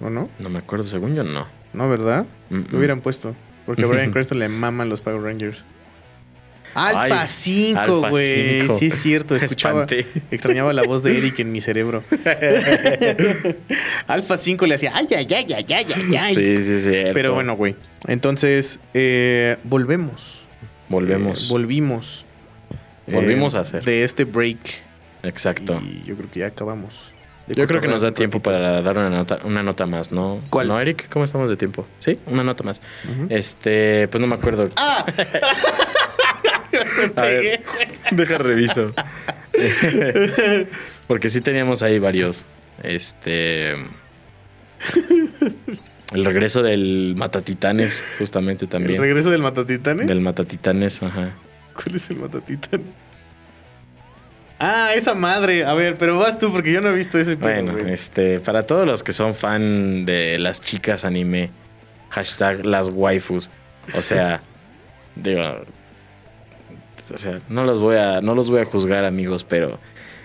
[0.00, 0.28] ¿O no?
[0.38, 1.46] No me acuerdo, según yo no.
[1.72, 2.26] No, ¿verdad?
[2.50, 3.34] Mm, Lo hubieran puesto.
[3.64, 5.58] Porque a Brian Cranston le maman los Power Rangers.
[6.76, 8.60] Alfa Ay, 5, Alpha güey.
[8.60, 8.78] 5.
[8.78, 9.34] Sí, es cierto.
[9.36, 10.06] Escuchaba, espanté.
[10.30, 12.04] extrañaba la voz de Eric en mi cerebro.
[14.06, 16.34] Alfa 5 le hacía ay, ay, ay, ay, ay, ay, ay.
[16.34, 17.02] Sí, sí, sí.
[17.14, 17.76] Pero bueno, güey.
[18.06, 20.44] Entonces, eh, volvemos.
[20.90, 21.44] Volvemos.
[21.44, 22.26] Eh, volvimos.
[23.06, 23.82] Volvimos a hacer.
[23.82, 24.58] De este break.
[25.22, 25.80] Exacto.
[25.82, 27.12] Y yo creo que ya acabamos.
[27.48, 28.50] Yo creo que nos da tiempo ratito.
[28.50, 30.42] para dar una nota, una nota más, ¿no?
[30.50, 30.68] ¿Cuál?
[30.68, 31.08] ¿No, Eric?
[31.08, 31.86] ¿Cómo estamos de tiempo?
[32.00, 32.82] Sí, una nota más.
[33.30, 34.68] Este, pues no me acuerdo.
[34.76, 35.06] ¡Ah!
[36.96, 37.36] Me A ver.
[37.40, 37.88] pegué, güey.
[38.12, 38.92] Deja reviso.
[41.06, 42.44] Porque sí teníamos ahí varios.
[42.82, 43.72] Este.
[46.12, 49.00] El regreso del Matatitanes, justamente ¿El también.
[49.00, 50.06] regreso del Matatitanes?
[50.06, 51.32] Del Matatitanes, ajá.
[51.74, 52.86] ¿Cuál es el Matatitanes?
[54.58, 55.64] Ah, esa madre.
[55.64, 58.64] A ver, pero vas tú porque yo no he visto ese pedo, Bueno, este, para
[58.64, 61.50] todos los que son fan de las chicas anime,
[62.10, 63.50] hashtag las waifus.
[63.94, 64.40] O sea,
[65.16, 65.60] digo,
[67.12, 69.78] o sea, no los voy a, no los voy a juzgar, amigos, pero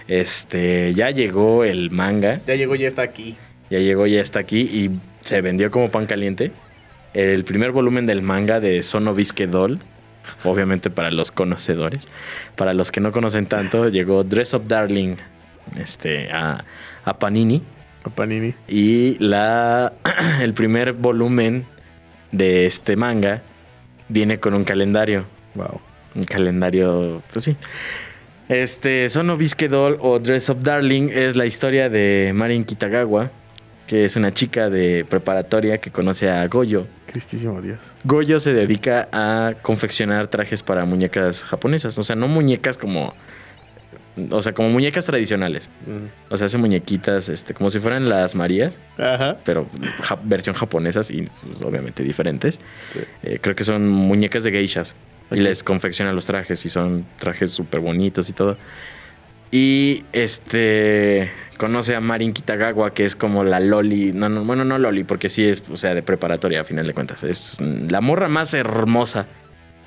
[0.07, 3.37] este, ya llegó el manga, Ya llegó, ya está aquí.
[3.69, 6.51] ya llegó, ya está aquí y se vendió como pan caliente.
[7.13, 9.79] El primer volumen del manga de Sono Bisque Doll,
[10.43, 12.07] obviamente para los conocedores.
[12.55, 15.15] Para los que no conocen tanto, llegó Dress Up Darling
[15.77, 16.63] este, a,
[17.03, 17.61] a Panini.
[18.03, 18.53] A Panini.
[18.67, 19.93] Y la,
[20.41, 21.65] el primer volumen
[22.31, 23.41] de este manga
[24.07, 25.25] viene con un calendario.
[25.55, 25.81] Wow.
[26.15, 27.55] Un calendario, pues sí.
[28.49, 33.31] Este, Sono Bisque Doll o Dress Up Darling es la historia de Marin Kitagawa,
[33.87, 36.85] que es una chica de preparatoria que conoce a Goyo.
[37.07, 37.79] Cristísimo Dios.
[38.03, 41.97] Goyo se dedica a confeccionar trajes para muñecas japonesas.
[41.97, 43.13] O sea, no muñecas como.
[44.29, 45.69] O sea, como muñecas tradicionales.
[46.29, 49.37] O sea, hace muñequitas este, como si fueran las Marías, Ajá.
[49.45, 49.67] pero
[50.01, 52.59] ja- versión japonesas y pues, obviamente diferentes.
[52.93, 52.99] Sí.
[53.23, 54.95] Eh, creo que son muñecas de geishas.
[55.31, 58.57] Y les confecciona los trajes y son trajes súper bonitos y todo.
[59.51, 64.11] Y este conoce a Marin Kitagawa, que es como la Loli.
[64.13, 66.93] No, no, bueno, no Loli, porque sí es, o sea, de preparatoria a final de
[66.93, 67.23] cuentas.
[67.23, 69.27] Es la morra más hermosa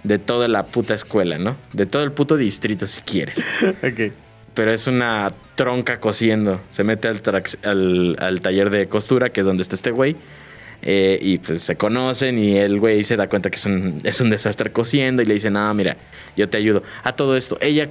[0.02, 1.56] de toda la puta escuela, ¿no?
[1.72, 3.42] De todo el puto distrito, si quieres.
[3.82, 4.12] Ok.
[4.54, 6.60] Pero es una tronca cosiendo.
[6.70, 10.14] Se mete al, trax- al, al taller de costura, que es donde está este güey.
[10.86, 14.20] Eh, y pues se conocen y el güey se da cuenta que es un, es
[14.20, 15.96] un desastre cosiendo y le dice, no, mira,
[16.36, 16.82] yo te ayudo.
[17.02, 17.88] A todo esto, ella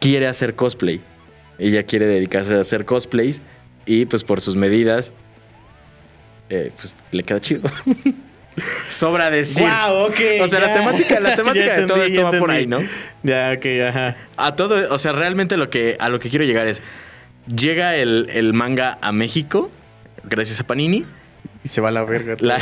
[0.00, 1.00] quiere hacer cosplay.
[1.58, 3.42] Ella quiere dedicarse a hacer cosplays
[3.84, 5.12] y pues por sus medidas,
[6.48, 7.62] eh, pues le queda chido.
[8.88, 9.64] Sobra decir.
[9.64, 10.20] Wow, ok.
[10.42, 10.74] O sea, la ya.
[10.74, 12.84] temática, la temática Ya de todo entendí, esto va por ahí, entendí.
[12.84, 12.90] ¿no?
[13.28, 14.16] Ya, ok, ajá.
[14.36, 16.80] A todo, o sea, realmente lo que, a lo que quiero llegar es,
[17.54, 19.70] llega el, el manga a México,
[20.24, 21.04] gracias a Panini.
[21.64, 22.36] Y se va a la verga.
[22.40, 22.58] La,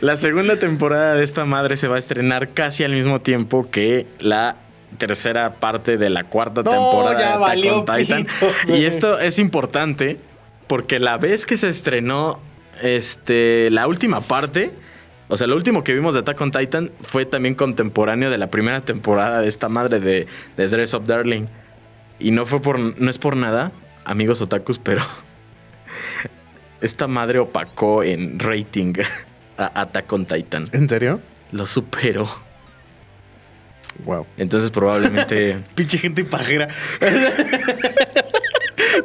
[0.00, 4.06] la segunda temporada de esta madre se va a estrenar casi al mismo tiempo que
[4.18, 4.56] la
[4.96, 8.24] tercera parte de la cuarta No, temporada ya de Attack valió on Titan.
[8.24, 10.18] pito, y esto es importante
[10.66, 12.40] porque la vez que se estrenó
[12.82, 14.70] este, la última parte,
[15.28, 18.48] o sea, lo último que vimos de Attack on Titan fue también contemporáneo de la
[18.50, 20.26] primera temporada de esta madre de,
[20.56, 21.46] de Dress of Darling.
[22.18, 23.72] Y no fue por, no es por nada,
[24.04, 25.02] amigos otakus, pero
[26.80, 28.94] esta madre opacó en rating
[29.58, 30.64] a Attack on Titan.
[30.72, 31.20] ¿En serio?
[31.52, 32.28] Lo superó.
[34.04, 34.26] Wow.
[34.36, 35.56] Entonces probablemente...
[35.74, 36.68] Pinche gente pajera.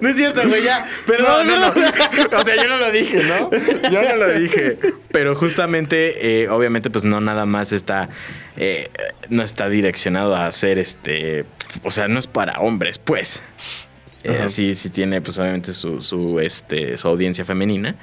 [0.02, 0.86] no es cierto, güey, ya.
[1.08, 1.68] Pero No, no, no.
[2.40, 3.50] O sea, yo no lo dije, ¿no?
[3.90, 4.78] Yo no lo dije.
[5.12, 8.10] Pero justamente, eh, obviamente, pues no nada más está.
[8.58, 8.90] eh,
[9.30, 11.46] no está direccionado a hacer este.
[11.84, 13.44] O sea, no es para hombres, pues.
[14.24, 17.96] Eh, sí, sí tiene, pues, obviamente, su, su, este, su audiencia femenina.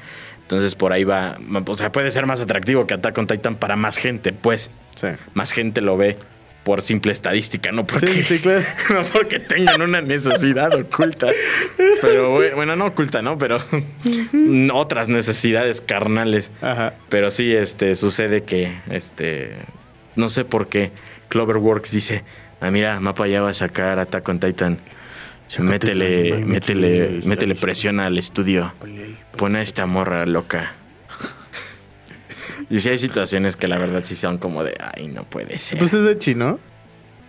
[0.42, 1.38] Entonces, por ahí va.
[1.66, 4.70] O sea, puede ser más atractivo que Attack on Titan para más gente, pues.
[4.96, 5.06] Sí.
[5.34, 6.16] Más gente lo ve
[6.64, 8.60] por simple estadística, no porque, Sí, sí, claro.
[8.90, 11.28] no porque tengan una necesidad oculta.
[12.02, 13.38] Pero bue- bueno, no oculta, ¿no?
[13.38, 13.58] Pero
[14.74, 16.50] otras necesidades carnales.
[16.60, 16.94] Ajá.
[17.08, 19.52] Pero sí, este, sucede que, este,
[20.16, 20.90] no sé por qué
[21.28, 22.24] Cloverworks dice,
[22.60, 24.78] ah, mira, Mapa ya va a sacar Attack on Titan.
[25.58, 28.72] Métele, métele, métele presión al estudio.
[29.36, 30.72] Pon a esta morra loca.
[32.68, 35.78] Y sí hay situaciones que la verdad sí son como de, ay, no puede ser.
[35.78, 36.60] Pues es de chino,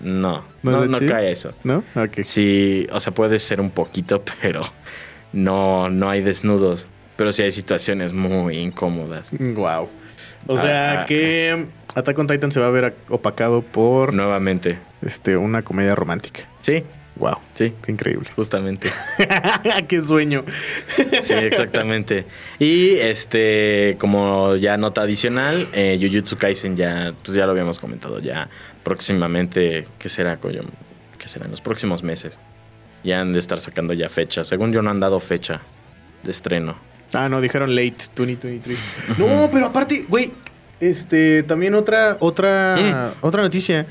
[0.02, 1.54] No, ¿No no, cae eso.
[1.64, 1.84] ¿no?
[1.96, 2.20] Ok.
[2.24, 4.62] Sí, o sea, puede ser un poquito, pero
[5.34, 6.88] no, no hay desnudos.
[7.16, 9.32] Pero sí hay situaciones muy incómodas.
[9.32, 9.90] Wow.
[10.48, 11.06] O sea Ah, ah.
[11.06, 14.78] que Attack on Titan se va a ver opacado por Nuevamente.
[15.02, 16.42] este, una comedia romántica.
[16.62, 16.84] Sí,
[17.18, 17.38] Wow.
[17.54, 18.30] sí, Qué increíble.
[18.36, 18.90] justamente.
[19.88, 20.44] Qué sueño.
[21.22, 22.26] Sí, exactamente.
[22.58, 28.20] Y este, como ya nota adicional, eh, Jujutsu Kaisen ya, pues ya lo habíamos comentado,
[28.20, 28.50] ya
[28.84, 30.62] próximamente, ¿qué será, coño?
[31.18, 31.46] ¿Qué será?
[31.46, 32.38] En los próximos meses.
[33.04, 34.44] Ya han de estar sacando ya fecha.
[34.44, 35.62] Según yo no han dado fecha
[36.24, 36.78] de estreno.
[37.14, 38.78] Ah, no, dijeron late 2023.
[39.18, 40.32] No, pero aparte, güey,
[40.80, 43.86] este, también otra, otra, otra noticia.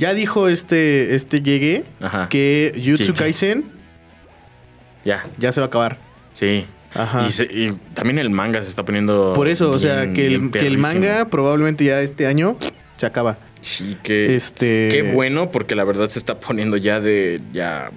[0.00, 2.28] Ya dijo este, este Llegué Ajá.
[2.30, 3.12] que Jutsu.
[3.14, 3.64] Kaisen
[5.04, 5.98] Ya, ya se va a acabar.
[6.32, 6.64] sí.
[6.92, 7.24] Ajá.
[7.28, 9.32] Y, se- y también el manga se está poniendo.
[9.32, 12.56] Por eso, o sea, que el, que el manga probablemente ya este año
[12.96, 13.38] se acaba.
[13.60, 14.34] Sí, que.
[14.34, 14.88] Este.
[14.90, 17.40] Qué bueno, porque la verdad se está poniendo ya de.
[17.52, 17.92] Ya.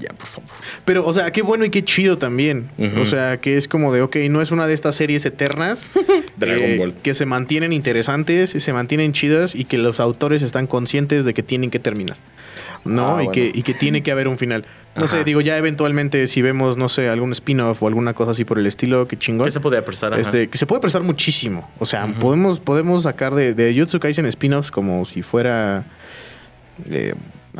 [0.00, 0.50] Ya, por favor.
[0.84, 2.70] Pero, o sea, qué bueno y qué chido también.
[3.00, 5.86] O sea, que es como de, ok, no es una de estas series eternas.
[6.36, 6.94] Dragon eh, Ball.
[6.94, 11.42] Que se mantienen interesantes, se mantienen chidas y que los autores están conscientes de que
[11.42, 12.16] tienen que terminar.
[12.84, 13.18] ¿No?
[13.18, 13.32] Ah, y, bueno.
[13.32, 14.64] que, y que tiene que haber un final.
[14.96, 18.44] No sé, digo, ya eventualmente si vemos, no sé, algún spin-off o alguna cosa así
[18.44, 19.44] por el estilo, qué chingón.
[19.44, 20.12] ¿Qué se podía prestar?
[20.12, 20.22] Ajá.
[20.22, 21.70] Este, que se puede prestar muchísimo.
[21.78, 25.84] O sea, podemos, podemos sacar de, de Jutsu Kaisen spin-offs como si fuera
[26.88, 27.14] eh,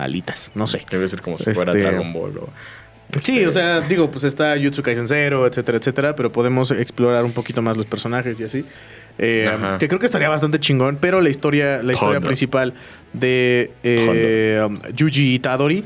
[0.04, 0.82] alitas, no sé.
[0.90, 2.48] Debe ser como si fuera Este- Dragon Ball o.
[3.20, 7.24] Sí, este, o sea, digo, pues está Jutsu Kaisen Zero, etcétera, etcétera, pero podemos explorar
[7.24, 8.64] un poquito más los personajes y así.
[9.18, 12.72] Eh, que creo que estaría bastante chingón, pero la historia, la historia principal
[13.12, 15.84] de eh, um, Yuji Itadori,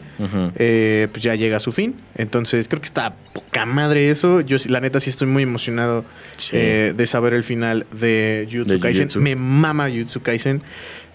[0.57, 1.97] eh, pues ya llega a su fin.
[2.15, 4.43] Entonces, creo que está poca madre eso.
[4.43, 6.05] Yo, la neta, sí estoy muy emocionado
[6.37, 6.57] Sí.
[6.59, 9.05] de saber el final de Jutsu De Kaisen.
[9.05, 9.21] Jujutsu.
[9.23, 10.63] Me mama Jutsu Kaisen.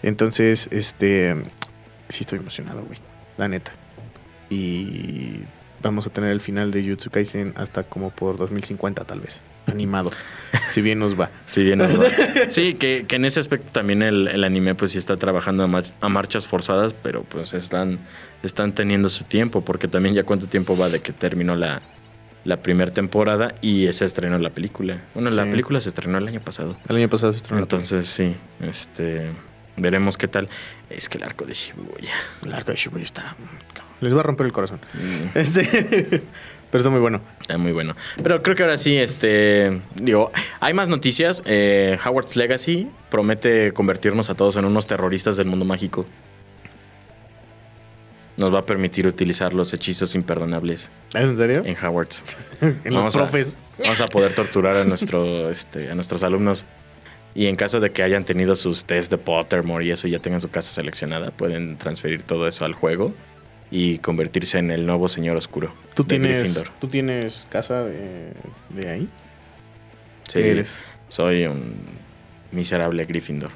[0.02, 1.36] Entonces, este.
[2.10, 3.00] Sí, estoy emocionado, güey.
[3.38, 3.72] La neta.
[4.50, 5.42] Y
[5.82, 9.42] vamos a tener el final de Jutsu Kaisen hasta como por 2050, tal vez.
[9.68, 10.10] Animado.
[10.70, 11.30] si bien nos va.
[11.46, 11.80] Sí, bien.
[11.80, 12.08] ¿verdad?
[12.50, 15.68] sí, que, que en ese aspecto también el, el anime pues sí está trabajando a,
[15.68, 18.00] mar- a marchas forzadas, pero pues están,
[18.44, 21.82] están teniendo su tiempo, porque también ya cuánto tiempo va de que terminó la,
[22.44, 25.04] la primera temporada y se estrenó la película.
[25.14, 26.76] Bueno, la película se estrenó el año pasado.
[26.90, 27.62] El año pasado se estrenó.
[27.62, 29.28] Entonces sí, este
[29.78, 30.50] veremos qué tal.
[30.90, 32.14] Es que el arco de Shibuya.
[32.46, 33.36] El arco de Shibuya está.
[34.02, 34.80] Les va a romper el corazón.
[34.94, 35.64] mm, Este.
[36.72, 37.22] pero está muy bueno.
[37.42, 37.96] Está muy bueno.
[38.24, 39.82] Pero creo que ahora sí, este.
[39.96, 41.42] Digo, hay más noticias.
[41.46, 46.06] Eh, Howard's Legacy promete convertirnos a todos en unos terroristas del mundo mágico.
[48.38, 51.62] Nos va a permitir utilizar los hechizos imperdonables ¿Es en serio?
[51.66, 52.24] en Howard's.
[52.62, 53.58] en los Vamos a- profes.
[53.80, 56.66] Vamos a poder torturar a, nuestro, este, a nuestros alumnos.
[57.36, 60.20] Y en caso de que hayan tenido sus test de Pottermore y eso y ya
[60.20, 63.14] tengan su casa seleccionada, pueden transferir todo eso al juego
[63.72, 65.74] y convertirse en el nuevo señor oscuro.
[65.94, 66.64] ¿Tú de tienes.
[66.80, 68.34] ¿Tú tienes casa de,
[68.70, 69.10] de ahí?
[70.28, 70.84] Sí, ¿Qué eres?
[71.08, 71.76] soy un
[72.52, 73.52] miserable Gryffindor.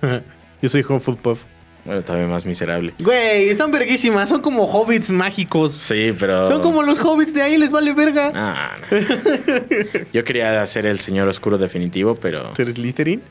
[0.62, 1.42] Yo soy Hufflepuff.
[1.84, 2.94] Bueno, todavía más miserable.
[3.00, 4.28] Güey, están verguísimas.
[4.28, 5.72] Son como hobbits mágicos.
[5.72, 6.42] Sí, pero...
[6.42, 8.32] Son como los hobbits de ahí, les vale verga.
[8.34, 8.98] Ah, no.
[10.12, 12.52] Yo quería ser el señor oscuro definitivo, pero...
[12.52, 13.22] ¿Tú eres Slytherin?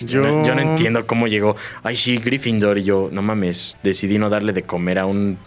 [0.00, 1.56] Yo, no, yo no entiendo cómo llegó.
[1.82, 2.78] Ay, sí, Gryffindor.
[2.78, 5.38] Y yo, no mames, decidí no darle de comer a un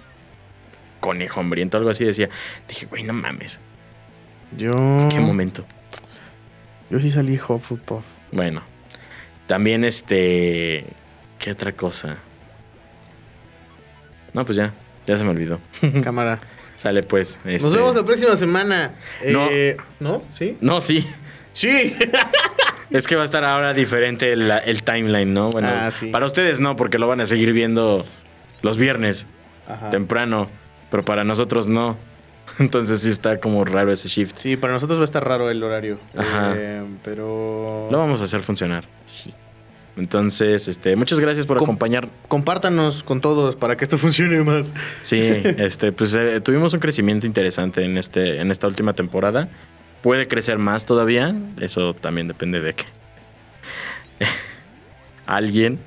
[0.99, 2.03] conejo hambriento, algo así.
[2.03, 2.29] Decía,
[2.67, 3.59] dije, güey, no mames.
[4.57, 4.71] Yo.
[5.09, 5.65] ¿Qué momento?
[6.89, 8.03] Yo sí salí Hufflepuff.
[8.31, 8.63] Bueno,
[9.45, 10.85] también este.
[11.39, 12.17] ¿Qué otra cosa?
[14.33, 14.73] No, pues ya,
[15.07, 15.59] ya se me olvidó.
[16.03, 16.39] Cámara.
[16.75, 17.39] Sale pues.
[17.43, 18.93] Nos este- vemos la próxima semana.
[19.25, 19.47] No.
[19.49, 20.21] Eh, ¿No?
[20.37, 20.57] ¿Sí?
[20.61, 21.07] No, sí.
[21.53, 21.95] Sí.
[22.91, 25.51] Es que va a estar ahora diferente el, el timeline, ¿no?
[25.51, 26.07] Bueno, Ah, sí.
[26.07, 28.03] para ustedes no, porque lo van a seguir viendo
[28.63, 29.27] los viernes.
[29.67, 29.91] Ajá.
[29.91, 30.49] temprano,
[30.89, 31.97] pero para nosotros no.
[32.57, 34.37] Entonces sí está como raro ese shift.
[34.39, 35.99] Sí, para nosotros va a estar raro el horario.
[36.17, 36.53] Ajá.
[36.57, 37.89] Eh, pero.
[37.91, 38.85] Lo vamos a hacer funcionar.
[39.99, 42.07] Entonces, este, muchas gracias por Com- acompañar.
[42.27, 44.73] Compártanos con todos para que esto funcione más.
[45.01, 49.49] Sí, este, pues eh, tuvimos un crecimiento interesante en este, en esta última temporada.
[50.01, 51.35] Puede crecer más todavía.
[51.59, 52.85] Eso también depende de que
[55.25, 55.79] alguien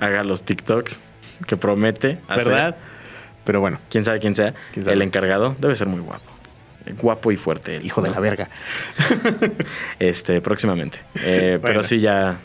[0.00, 0.98] haga los TikToks
[1.46, 2.52] que promete hacer.
[2.52, 2.76] ¿Verdad?
[3.44, 4.54] Pero bueno, Quién sabe quién sea.
[4.72, 4.94] ¿Quién sabe?
[4.96, 6.30] El encargado debe ser muy guapo.
[7.00, 7.76] Guapo y fuerte.
[7.76, 8.50] él, hijo de la verga.
[9.98, 10.98] Este, próximamente.
[11.16, 11.62] Eh, Bueno.
[11.62, 12.38] Pero sí, ya.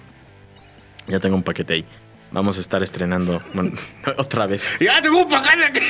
[1.10, 1.86] Ya tengo un paquete ahí.
[2.32, 3.72] Vamos a estar estrenando bueno,
[4.18, 4.72] otra vez.
[4.80, 5.82] ¡Ya tengo un paquete!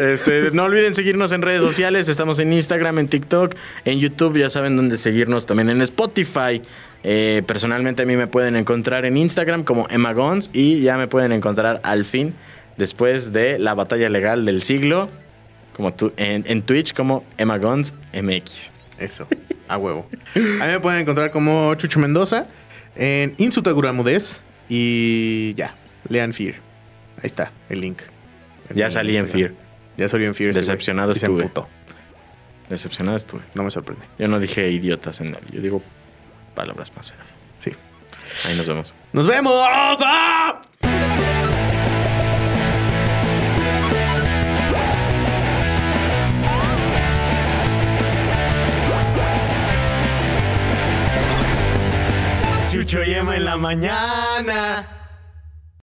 [0.00, 2.08] Este, no olviden seguirnos en redes sociales.
[2.08, 3.54] Estamos en Instagram, en TikTok,
[3.84, 4.38] en YouTube.
[4.38, 6.62] Ya saben dónde seguirnos también en Spotify.
[7.02, 11.08] Eh, personalmente a mí me pueden encontrar en Instagram como Emma Gons y ya me
[11.08, 12.34] pueden encontrar al fin
[12.76, 15.10] después de la batalla legal del siglo
[15.78, 18.72] como tú, en, en Twitch como Emma Gons MX.
[18.98, 19.28] Eso,
[19.68, 20.06] a huevo.
[20.34, 22.46] A mí me pueden encontrar como Chucho Mendoza
[22.96, 25.74] en Insutaguramudez y ya,
[26.08, 26.54] lean Fear.
[27.16, 28.02] Ahí está el link.
[28.74, 29.28] Ya salí en.
[29.28, 29.52] Fear.
[29.96, 30.54] Ya salí en Fear.
[30.54, 31.68] Decepcionado se emputó.
[32.68, 33.42] Decepcionado estuve.
[33.54, 34.04] No me sorprende.
[34.18, 35.38] Yo no dije idiotas en él.
[35.52, 35.82] Yo digo
[36.54, 37.34] palabras más feas.
[37.58, 37.72] Sí.
[38.46, 38.94] Ahí nos vemos.
[39.12, 39.54] ¡Nos vemos!
[40.04, 40.60] ¡Ah!
[52.68, 55.07] Chucho y Emma en la mañana.